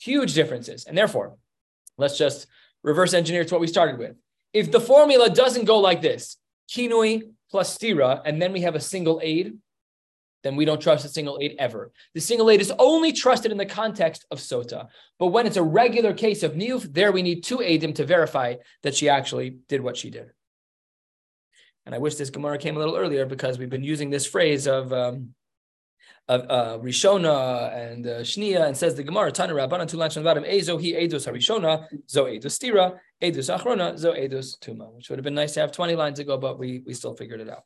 [0.00, 1.36] Huge differences, and therefore,
[1.96, 2.46] let's just
[2.86, 4.16] reverse engineer to what we started with.
[4.54, 6.38] If the formula doesn't go like this,
[6.70, 9.58] kinui plus stira, and then we have a single aid,
[10.42, 11.92] then we don't trust a single aid ever.
[12.14, 14.86] The single aid is only trusted in the context of sota.
[15.18, 18.54] But when it's a regular case of niuf, there we need two aidim to verify
[18.84, 20.30] that she actually did what she did.
[21.84, 24.68] And I wish this Gemara came a little earlier because we've been using this phrase
[24.68, 25.34] of um,
[26.28, 30.28] uh, Rishona and uh, Shnia, and says the Gemara, Tana Rabbanan, two lines from the
[30.28, 35.18] bottom, Ezo he Eidos Harishona, Zo Eidos Stira, Eidos Achrona, Zo Eidos Tuma, which would
[35.18, 37.62] have been nice to have 20 lines ago, but we, we still figured it out.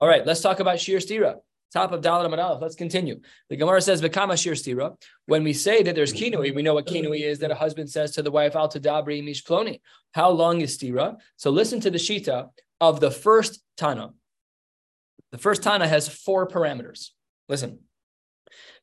[0.00, 1.36] All right, let's talk about Shir Stira.
[1.72, 3.20] Top of Dalit Amad Let's continue.
[3.50, 6.86] The Gemara says, "V'kama shir stira." When we say that there's kinui, we know what
[6.86, 7.40] kinui is.
[7.40, 9.80] That a husband says to the wife, "Al tadabri mish ploni."
[10.14, 11.16] How long is stira?
[11.36, 12.50] So listen to the shita
[12.80, 14.10] of the first Tana.
[15.32, 17.10] The first Tana has four parameters.
[17.48, 17.78] Listen.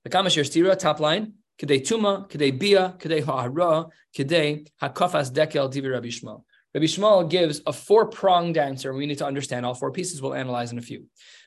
[0.08, 0.78] V'kama shir stira.
[0.78, 1.34] Top line.
[1.62, 3.86] Kedei tuma, kedei bia, kedei ha'ara,
[4.18, 6.44] kedei hakafas dekel divi Rabbi Yishmael.
[6.74, 8.92] Rabbi Yishmael gives a four-pronged answer.
[8.92, 10.20] We need to understand all four pieces.
[10.20, 11.06] We'll analyze in a few.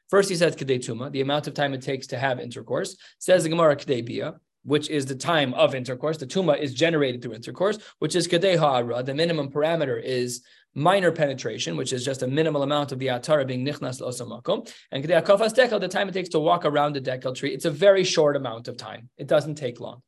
[0.08, 2.96] First, he says Kedei Tuma, the amount of time it takes to have intercourse.
[3.18, 6.18] Says the Gemara Kedei Bia, which is the time of intercourse.
[6.18, 9.02] The Tuma is generated through intercourse, which is Kedei Ha'ara.
[9.02, 10.44] The minimum parameter is
[10.76, 14.70] minor penetration, which is just a minimal amount of the atara being nichnas l'osamakom.
[14.92, 17.64] And Kedei Akafas Dekel, the time it takes to walk around the dekel tree, it's
[17.64, 19.08] a very short amount of time.
[19.16, 20.02] It doesn't take long.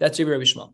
[0.00, 0.72] That's Rabbi Yishmael.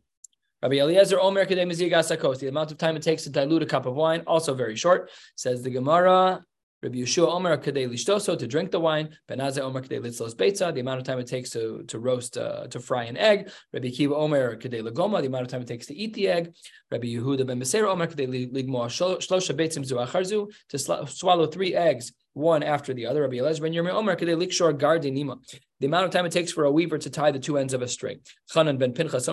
[0.62, 3.66] Rabbi Eliezer Omer Kedei Mizig Asakos, the amount of time it takes to dilute a
[3.66, 5.10] cup of wine, also very short.
[5.34, 6.42] Says the Gemara,
[6.83, 9.11] Rabbi Yeshua Omer Kadei Lishtoso to drink the wine.
[9.29, 12.38] Ben Azzai Omer Kadei Litzlos Beitza, the amount of time it takes to, to roast,
[12.38, 13.51] uh, to fry an egg.
[13.73, 16.55] Rabbi Kiva Omer Kadei Lagoma, the amount of time it takes to eat the egg.
[16.90, 22.62] Rabbi Yehuda Ben Beser Omer Kadei Ligmoa Shlosha Beitzim Zuacharzu, to swallow three eggs one
[22.62, 23.23] after the other.
[23.23, 23.38] Rabbi
[25.81, 27.83] The amount of time it takes for a weaver to tie the two ends of
[27.83, 28.21] a string.
[28.53, 29.27] Chanan ben Pinchas.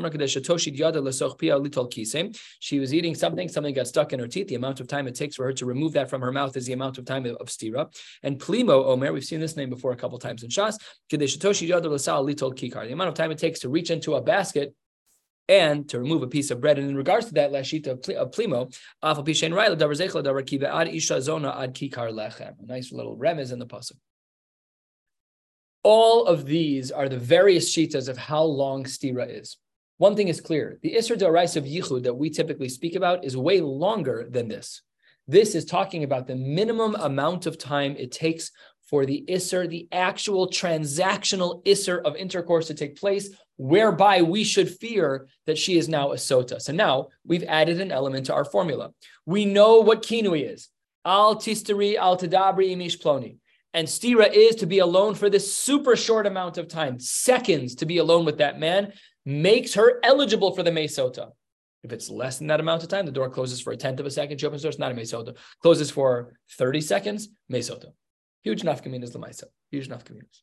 [2.60, 4.48] She was eating something, something got stuck in her teeth.
[4.48, 6.66] The amount of time it takes for her to remove that from her mouth is
[6.66, 7.94] the amount of time of stira.
[8.24, 10.78] And Plimo Omer, we've seen this name before a couple times in Shas.
[11.10, 14.74] The amount of time it takes to reach into a basket
[15.50, 16.78] and to remove a piece of bread.
[16.78, 22.54] And in regards to that, lashita of plimo, ad isha zona ad kikar lechem.
[22.62, 23.98] A nice little remez in the pasuk.
[25.84, 29.58] All of these are the various shitas of how long stira is.
[30.00, 33.38] One thing is clear: the isra darais of yichud that we typically speak about is
[33.38, 34.82] way longer than this.
[35.28, 38.52] This is talking about the minimum amount of time it takes
[38.90, 44.70] for the isser, the actual transactional isser of intercourse to take place, whereby we should
[44.70, 46.62] fear that she is now a sota.
[46.62, 48.91] So now we've added an element to our formula.
[49.26, 50.70] We know what kinui is.
[51.04, 53.38] Al tistari al tadabri imish ploni.
[53.74, 57.86] And stira is to be alone for this super short amount of time, seconds to
[57.86, 58.93] be alone with that man,
[59.26, 61.32] makes her eligible for the mesota.
[61.84, 64.06] If it's less than that amount of time, the door closes for a tenth of
[64.06, 64.39] a second.
[64.39, 65.36] She opens the door, it's not a mesota.
[65.62, 67.91] Closes for 30 seconds, mesota.
[68.41, 69.43] Huge nafkaminas lemaisa.
[69.70, 70.41] Huge nafkaminas.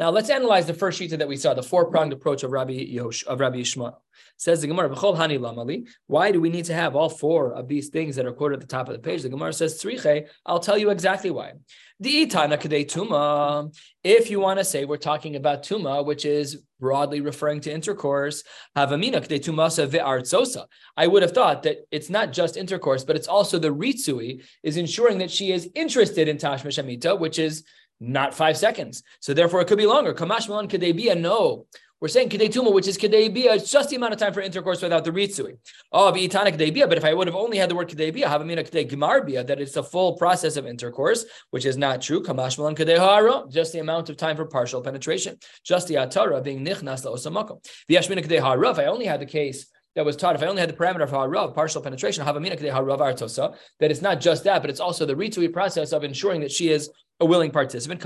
[0.00, 3.22] Now let's analyze the first shita that we saw, the four-pronged approach of Rabbi Yosh,
[3.26, 3.96] of Rabbi Yishmael.
[4.38, 5.86] Says the Gemara, hani lamali.
[6.06, 8.60] Why do we need to have all four of these things that are quoted at
[8.62, 9.20] the top of the page?
[9.20, 11.52] The Gemara says, Tzriche, I'll tell you exactly why.
[12.00, 13.76] The itana kadei tuma.
[14.02, 18.42] If you want to say we're talking about tuma, which is broadly referring to intercourse,
[18.74, 20.64] havamina kadei tumasa ve'artzosa.
[20.96, 24.78] I would have thought that it's not just intercourse, but it's also the ritsui is
[24.78, 27.64] ensuring that she is interested in tashmish amita, which is
[28.00, 29.02] not five seconds.
[29.20, 30.14] So therefore, it could be longer.
[30.14, 31.66] Kamash Milan Kadebia, no.
[32.00, 35.04] We're saying Kadetuma, which is Kadebia, it's just the amount of time for intercourse without
[35.04, 35.58] the Ritsui.
[35.92, 39.46] Oh, Vitana Kadebia, but if I would have only had the word Kadebia, Havamina Kadegimarbia,
[39.46, 42.22] that it's a full process of intercourse, which is not true.
[42.22, 45.36] Kamash Milan Kadehara, just the amount of time for partial penetration.
[45.62, 47.62] Just the Atara being Nichnas Laosamako.
[47.90, 50.70] Viashmina Kadehara, if I only had the case that was taught, if I only had
[50.70, 54.70] the parameter of harav, partial penetration, havamina harav artosa, that it's not just that, but
[54.70, 56.88] it's also the ritui process of ensuring that she is
[57.20, 58.02] a willing participant.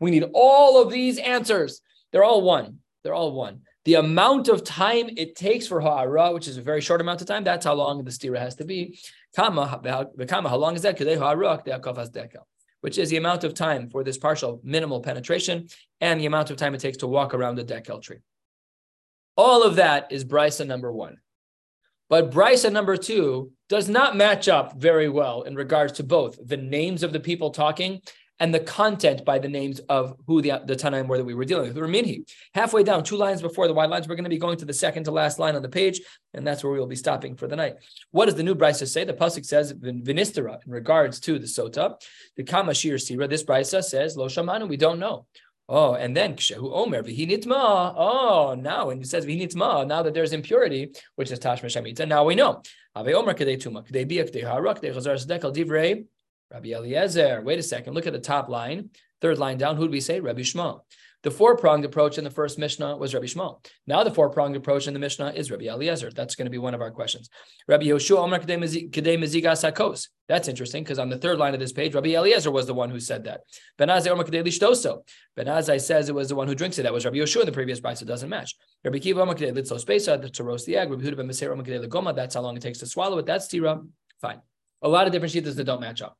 [0.00, 1.80] We need all of these answers.
[2.12, 2.78] They're all one.
[3.02, 3.62] They're all one.
[3.84, 7.26] The amount of time it takes for ha'ara, which is a very short amount of
[7.26, 8.98] time, that's how long the stira has to be.
[9.36, 10.98] Kama, how long is that?
[12.80, 15.68] Which is the amount of time for this partial minimal penetration
[16.00, 18.20] and the amount of time it takes to walk around the dekel tree.
[19.36, 21.18] All of that is Brisa number one.
[22.08, 26.56] But Brisa number two does not match up very well in regards to both the
[26.56, 28.00] names of the people talking
[28.40, 31.44] and the content by the names of who the, the Tanaim were that we were
[31.44, 31.76] dealing with.
[31.76, 34.64] Raminhi, halfway down, two lines before the wide lines, we're going to be going to
[34.64, 36.00] the second to last line on the page,
[36.34, 37.76] and that's where we will be stopping for the night.
[38.10, 39.04] What does the new Brisa say?
[39.04, 41.94] The Pasuk says, Vinistera, in regards to the Sota,
[42.36, 45.26] the Kamashir Sira, this Brisa says, Lo Shamanu, we don't know.
[45.68, 47.94] Oh, and then Kshehu Omer Vihinitma.
[47.96, 52.24] Oh, now when he says Vihinitma, now that there's impurity, which is Tashma Shemita, now
[52.24, 52.62] we know.
[52.94, 56.04] Ave Omer Kadei Tuma, Kadei Bia, Kadei Harak, Kadei Chazar Sedekal Divrei
[56.52, 57.42] Rabbi Eliezer.
[57.42, 57.94] Wait a second.
[57.94, 58.90] Look at the top line.
[59.20, 59.76] Third line down.
[59.76, 60.20] Who do we say?
[60.20, 60.80] Rabbi Yishmael.
[61.24, 63.64] The four-pronged approach in the first Mishnah was Rabbi Yishmael.
[63.86, 66.10] Now the four-pronged approach in the Mishnah is Rabbi Eliezer.
[66.10, 67.30] That's going to be one of our questions.
[67.66, 70.08] Rabbi Yoshua Omer Sakos.
[70.28, 72.90] That's interesting because on the third line of this page, Rabbi Eliezer was the one
[72.90, 73.40] who said that.
[73.78, 75.02] Ben Azzai Omer Kadei Lishtoso.
[75.34, 76.82] Ben Azzai says it was the one who drinks it.
[76.82, 78.02] That was Rabbi Yoshua in the previous price.
[78.02, 78.54] It doesn't match.
[78.84, 80.90] Rabbi Kiva Omer Kadei Pesa to roast the egg.
[80.90, 82.14] Rabbi Huda Ben Meser Omer Kadei Legoma.
[82.14, 83.24] That's how long it takes to swallow it.
[83.24, 83.80] That's tira.
[84.20, 84.42] Fine.
[84.82, 86.18] A lot of different sheets that don't match up.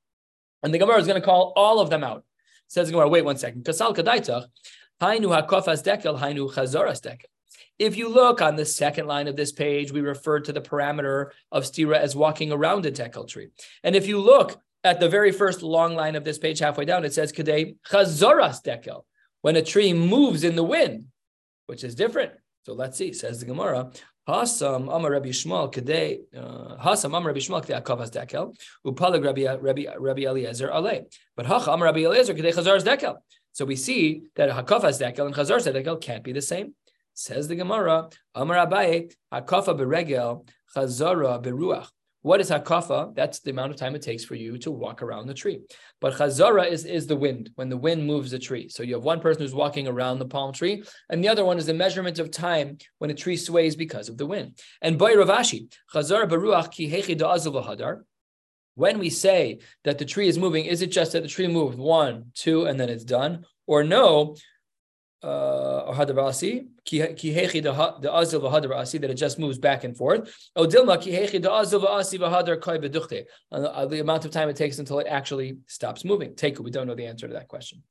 [0.62, 2.24] And the Gemara is going to call all of them out.
[2.68, 3.64] Says Gemara, wait one second.
[3.64, 4.46] Kasal kadaitach,
[5.00, 7.24] hainu dekel, hainu dekel.
[7.78, 11.30] If you look on the second line of this page, we refer to the parameter
[11.50, 13.48] of stira as walking around a dekel tree.
[13.82, 17.04] And if you look at the very first long line of this page, halfway down,
[17.04, 19.04] it says kadei chazoras dekel,
[19.42, 21.06] when a tree moves in the wind,
[21.66, 22.32] which is different.
[22.64, 23.90] So let's see, says the Gemara.
[24.28, 29.44] Hasam Amar Rabbi Yishmael Kadei uh, Hasam Amar Rabbi Yishmael Kadei Akavas Dekel Upalag Rabbi
[29.44, 31.04] Rabbi Rabbi Eliezer Ale.
[31.36, 33.16] But Hacha Amar Rabbi Eliezer Kadei Chazar's Dekel.
[33.54, 36.74] So we see that Hakafas Dekel and Chazar's Dekel can't be the same.
[37.14, 41.86] Says the Gemara Amar Abaye Hakafa Beregel Chazara Beruach.
[42.22, 43.14] What is hakafa?
[43.14, 45.60] That's the amount of time it takes for you to walk around the tree.
[46.00, 48.70] But chazara is, is the wind, when the wind moves the tree.
[48.70, 51.58] So you have one person who's walking around the palm tree, and the other one
[51.58, 54.58] is the measurement of time when a tree sways because of the wind.
[54.80, 57.14] And by Rav Ashi, chazara beruach ki hechi
[58.74, 61.78] when we say that the tree is moving, is it just that the tree moved
[61.78, 63.44] one, two, and then it's done?
[63.66, 64.36] Or no,
[65.22, 65.84] uh,
[68.98, 70.30] that it just moves back and forth.
[73.50, 76.34] Uh, the amount of time it takes until it actually stops moving.
[76.34, 76.60] Take it.
[76.60, 77.82] We don't know the answer to that question.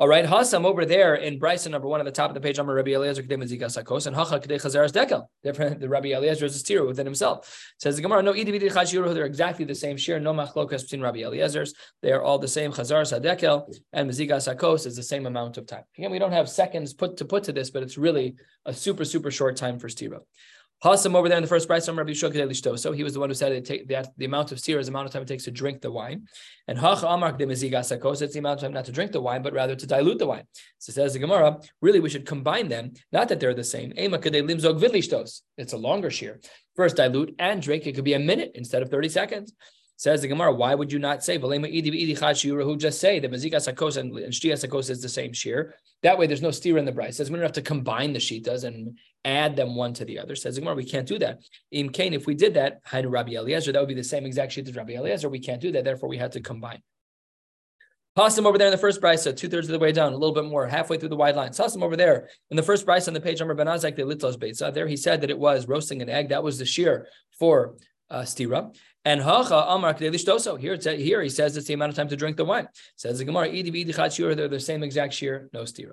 [0.00, 2.58] All right, Hasam over there in Brisa number one at the top of the page,
[2.58, 5.26] Amar Rabbi Eliezer Kedem Sakos and Hacha Kedei Chazaras Dekel.
[5.44, 7.70] Different, the Rabbi Eliezer is a steer within himself.
[7.78, 11.02] Says the Gemara, no, Idi Bidi Chashiru, they're exactly the same shear, no machlokas between
[11.02, 11.74] Rabbi Eliezer's.
[12.00, 12.72] They are all the same.
[12.72, 15.84] Chazaras Hadekel and Mezigas Sakos is the same amount of time.
[15.98, 19.04] Again, we don't have seconds put to put to this, but it's really a super,
[19.04, 20.20] super short time for stira.
[20.84, 23.34] Hasam over there in the first price, Rabbi Shua So he was the one who
[23.34, 25.44] said it take that the amount of seer is the amount of time it takes
[25.44, 26.26] to drink the wine.
[26.68, 29.42] And Hach Amark de Mezigasakos, it's the amount of time not to drink the wine,
[29.42, 30.44] but rather to dilute the wine.
[30.78, 33.92] So says the Gemara, really we should combine them, not that they're the same.
[33.96, 36.40] It's a longer shear.
[36.76, 39.52] First dilute and drink, it could be a minute instead of 30 seconds.
[40.00, 44.10] Says the Gemara, why would you not say who just say that Mazikas Sakos and
[44.32, 45.74] Shtias Sakos is the same shear?
[46.02, 47.14] That way there's no steer in the bride.
[47.14, 50.34] Says we don't have to combine the shitas and add them one to the other.
[50.36, 51.40] Says the Gemara, we can't do that.
[51.70, 54.52] In Cain, if we did that, Hainu Rabbi Eliezer, that would be the same exact
[54.52, 55.28] sheet as Rabbi Eliezer.
[55.28, 55.84] We can't do that.
[55.84, 56.80] Therefore, we had to combine.
[58.16, 60.34] Pasim over there in the first brisa, two thirds of the way down, a little
[60.34, 61.50] bit more, halfway through the wide line.
[61.50, 64.72] Sasim over there in the first brisa on the page number Benazak the Litlos Beitza.
[64.72, 66.30] There he said that it was roasting an egg.
[66.30, 67.06] That was the shear
[67.38, 67.74] for
[68.10, 68.74] uh, stira.
[69.04, 72.16] And hacha amar So Here it's here he says it's the amount of time to
[72.16, 72.68] drink the wine.
[72.96, 75.92] Says the Gemara, they're the same exact shear, no stira.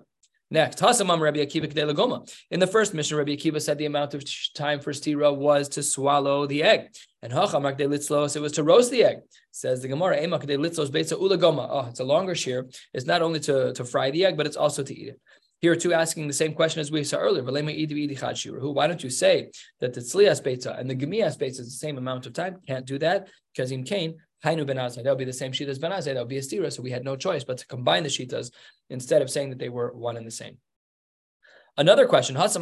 [0.50, 2.30] Next, Hasamam Rabbi Akiva Lagoma.
[2.52, 5.84] In the first mission, Rabbi Akiva said the amount of time for stira was to
[5.84, 6.88] swallow the egg.
[7.22, 9.18] And Hachamar Litzlos, it was to roast the egg.
[9.52, 11.68] Says the Gemara, Emak Litzlos Beitza Ulagoma.
[11.70, 12.66] Oh, it's a longer shear.
[12.94, 15.20] It's not only to, to fry the egg, but it's also to eat it.
[15.60, 17.44] Here too, asking the same question as we saw earlier.
[17.44, 17.62] Why
[18.88, 19.50] don't you say
[19.80, 22.58] that the tzlias beitza and the gemias beitza is the same amount of time?
[22.68, 25.04] Can't do that because in Cain, hainu benazai.
[25.04, 26.14] That would be the same sheet as benazai.
[26.14, 26.72] That would be a stira.
[26.72, 28.52] So we had no choice but to combine the shitas
[28.92, 30.58] instead of saying that they were one and the same.
[31.80, 32.36] Another question.
[32.36, 32.56] In the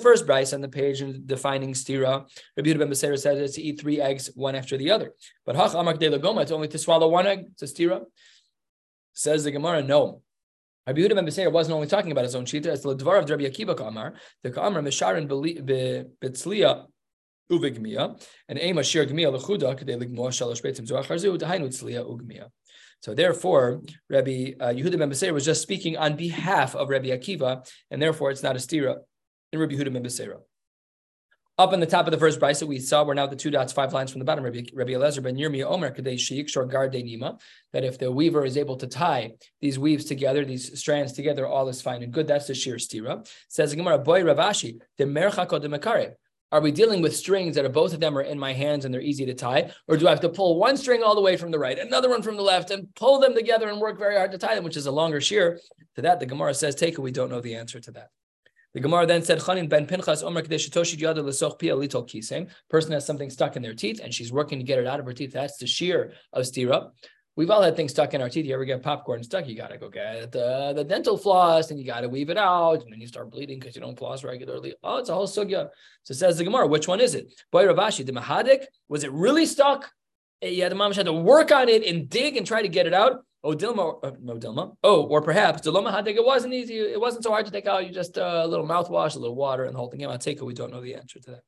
[0.00, 3.80] first brayse on the page in defining stira, Rabbi Yehuda ben Beser says to eat
[3.80, 5.14] three eggs one after the other.
[5.44, 7.46] But hach amak it's only to swallow one egg.
[7.50, 8.04] It's a stira.
[9.14, 10.22] Says the Gemara, no.
[10.86, 13.30] Rabbi Yehuda ben Beseir wasn't only talking about his own shita, as the dvar of
[13.30, 16.86] Rabbi Akiva Kamar, the Kamar Misharin Betzliya
[17.50, 22.48] Uvigmiya, and Ema Shir Gmiya Lechuda, Kede Ligmoa Shalosh Zu, Dahainu Tzliya Ugmiya.
[23.00, 27.68] So therefore, Rabbi uh, Yehuda ben Beseira was just speaking on behalf of Rabbi Akiva,
[27.90, 28.96] and therefore it's not a stira
[29.52, 30.38] in Rabbi Yehuda ben Beseira.
[31.62, 33.72] Up in the top of the first brisa, we saw we're now the two dots,
[33.72, 34.42] five lines from the bottom.
[34.42, 37.40] Rabbi, Rabbi Elazar ben Yirmi Omer Kadei Sheik Shor Garde Nima.
[37.72, 41.68] That if the weaver is able to tie these weaves together, these strands together, all
[41.68, 42.26] is fine and good.
[42.26, 43.24] That's the sheer stira.
[43.46, 46.14] Says Gemara Boy Rav Ashi the Merchako de Makare.
[46.50, 48.92] Are we dealing with strings that are both of them are in my hands and
[48.92, 51.36] they're easy to tie, or do I have to pull one string all the way
[51.36, 54.16] from the right, another one from the left, and pull them together and work very
[54.16, 55.60] hard to tie them, which is a longer shear?
[55.94, 58.08] To that, the Gemara says, "Take it." We don't know the answer to that.
[58.74, 62.48] The Gemara then said, Chanin ben Pinchas Omer Kisem.
[62.70, 65.06] Person has something stuck in their teeth and she's working to get it out of
[65.06, 65.32] her teeth.
[65.32, 66.90] That's the shear of stira.
[67.34, 68.44] We've all had things stuck in our teeth.
[68.44, 69.46] You ever get popcorn stuck?
[69.46, 72.36] You got to go get the, the dental floss and you got to weave it
[72.36, 72.82] out.
[72.82, 74.74] And then you start bleeding because you don't floss regularly.
[74.82, 75.68] Oh, it's a whole sugya.
[76.02, 77.32] So says the Gemara, which one is it?
[77.50, 79.90] Boy Rav Ashi, the Mahadik, was it really stuck?
[80.42, 82.92] Yeah, the mom had to work on it and dig and try to get it
[82.92, 83.24] out.
[83.44, 84.76] Oh, Dilma, uh, no Dilma.
[84.84, 86.78] Oh, or perhaps Dilma Hadik, it wasn't easy.
[86.78, 87.84] It wasn't so hard to take out.
[87.84, 90.00] You just uh, a little mouthwash, a little water, and the whole thing.
[90.00, 90.44] Yeah, take it.
[90.44, 91.40] We don't know the answer to that.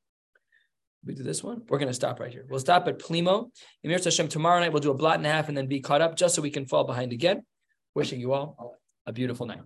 [1.04, 1.62] We do this one.
[1.68, 2.46] We're going to stop right here.
[2.48, 3.50] We'll stop at Plimo.
[3.82, 6.00] Emir Hashem, tomorrow night we'll do a blot and a half and then be caught
[6.00, 7.42] up just so we can fall behind again.
[7.94, 9.60] Wishing you all a beautiful night.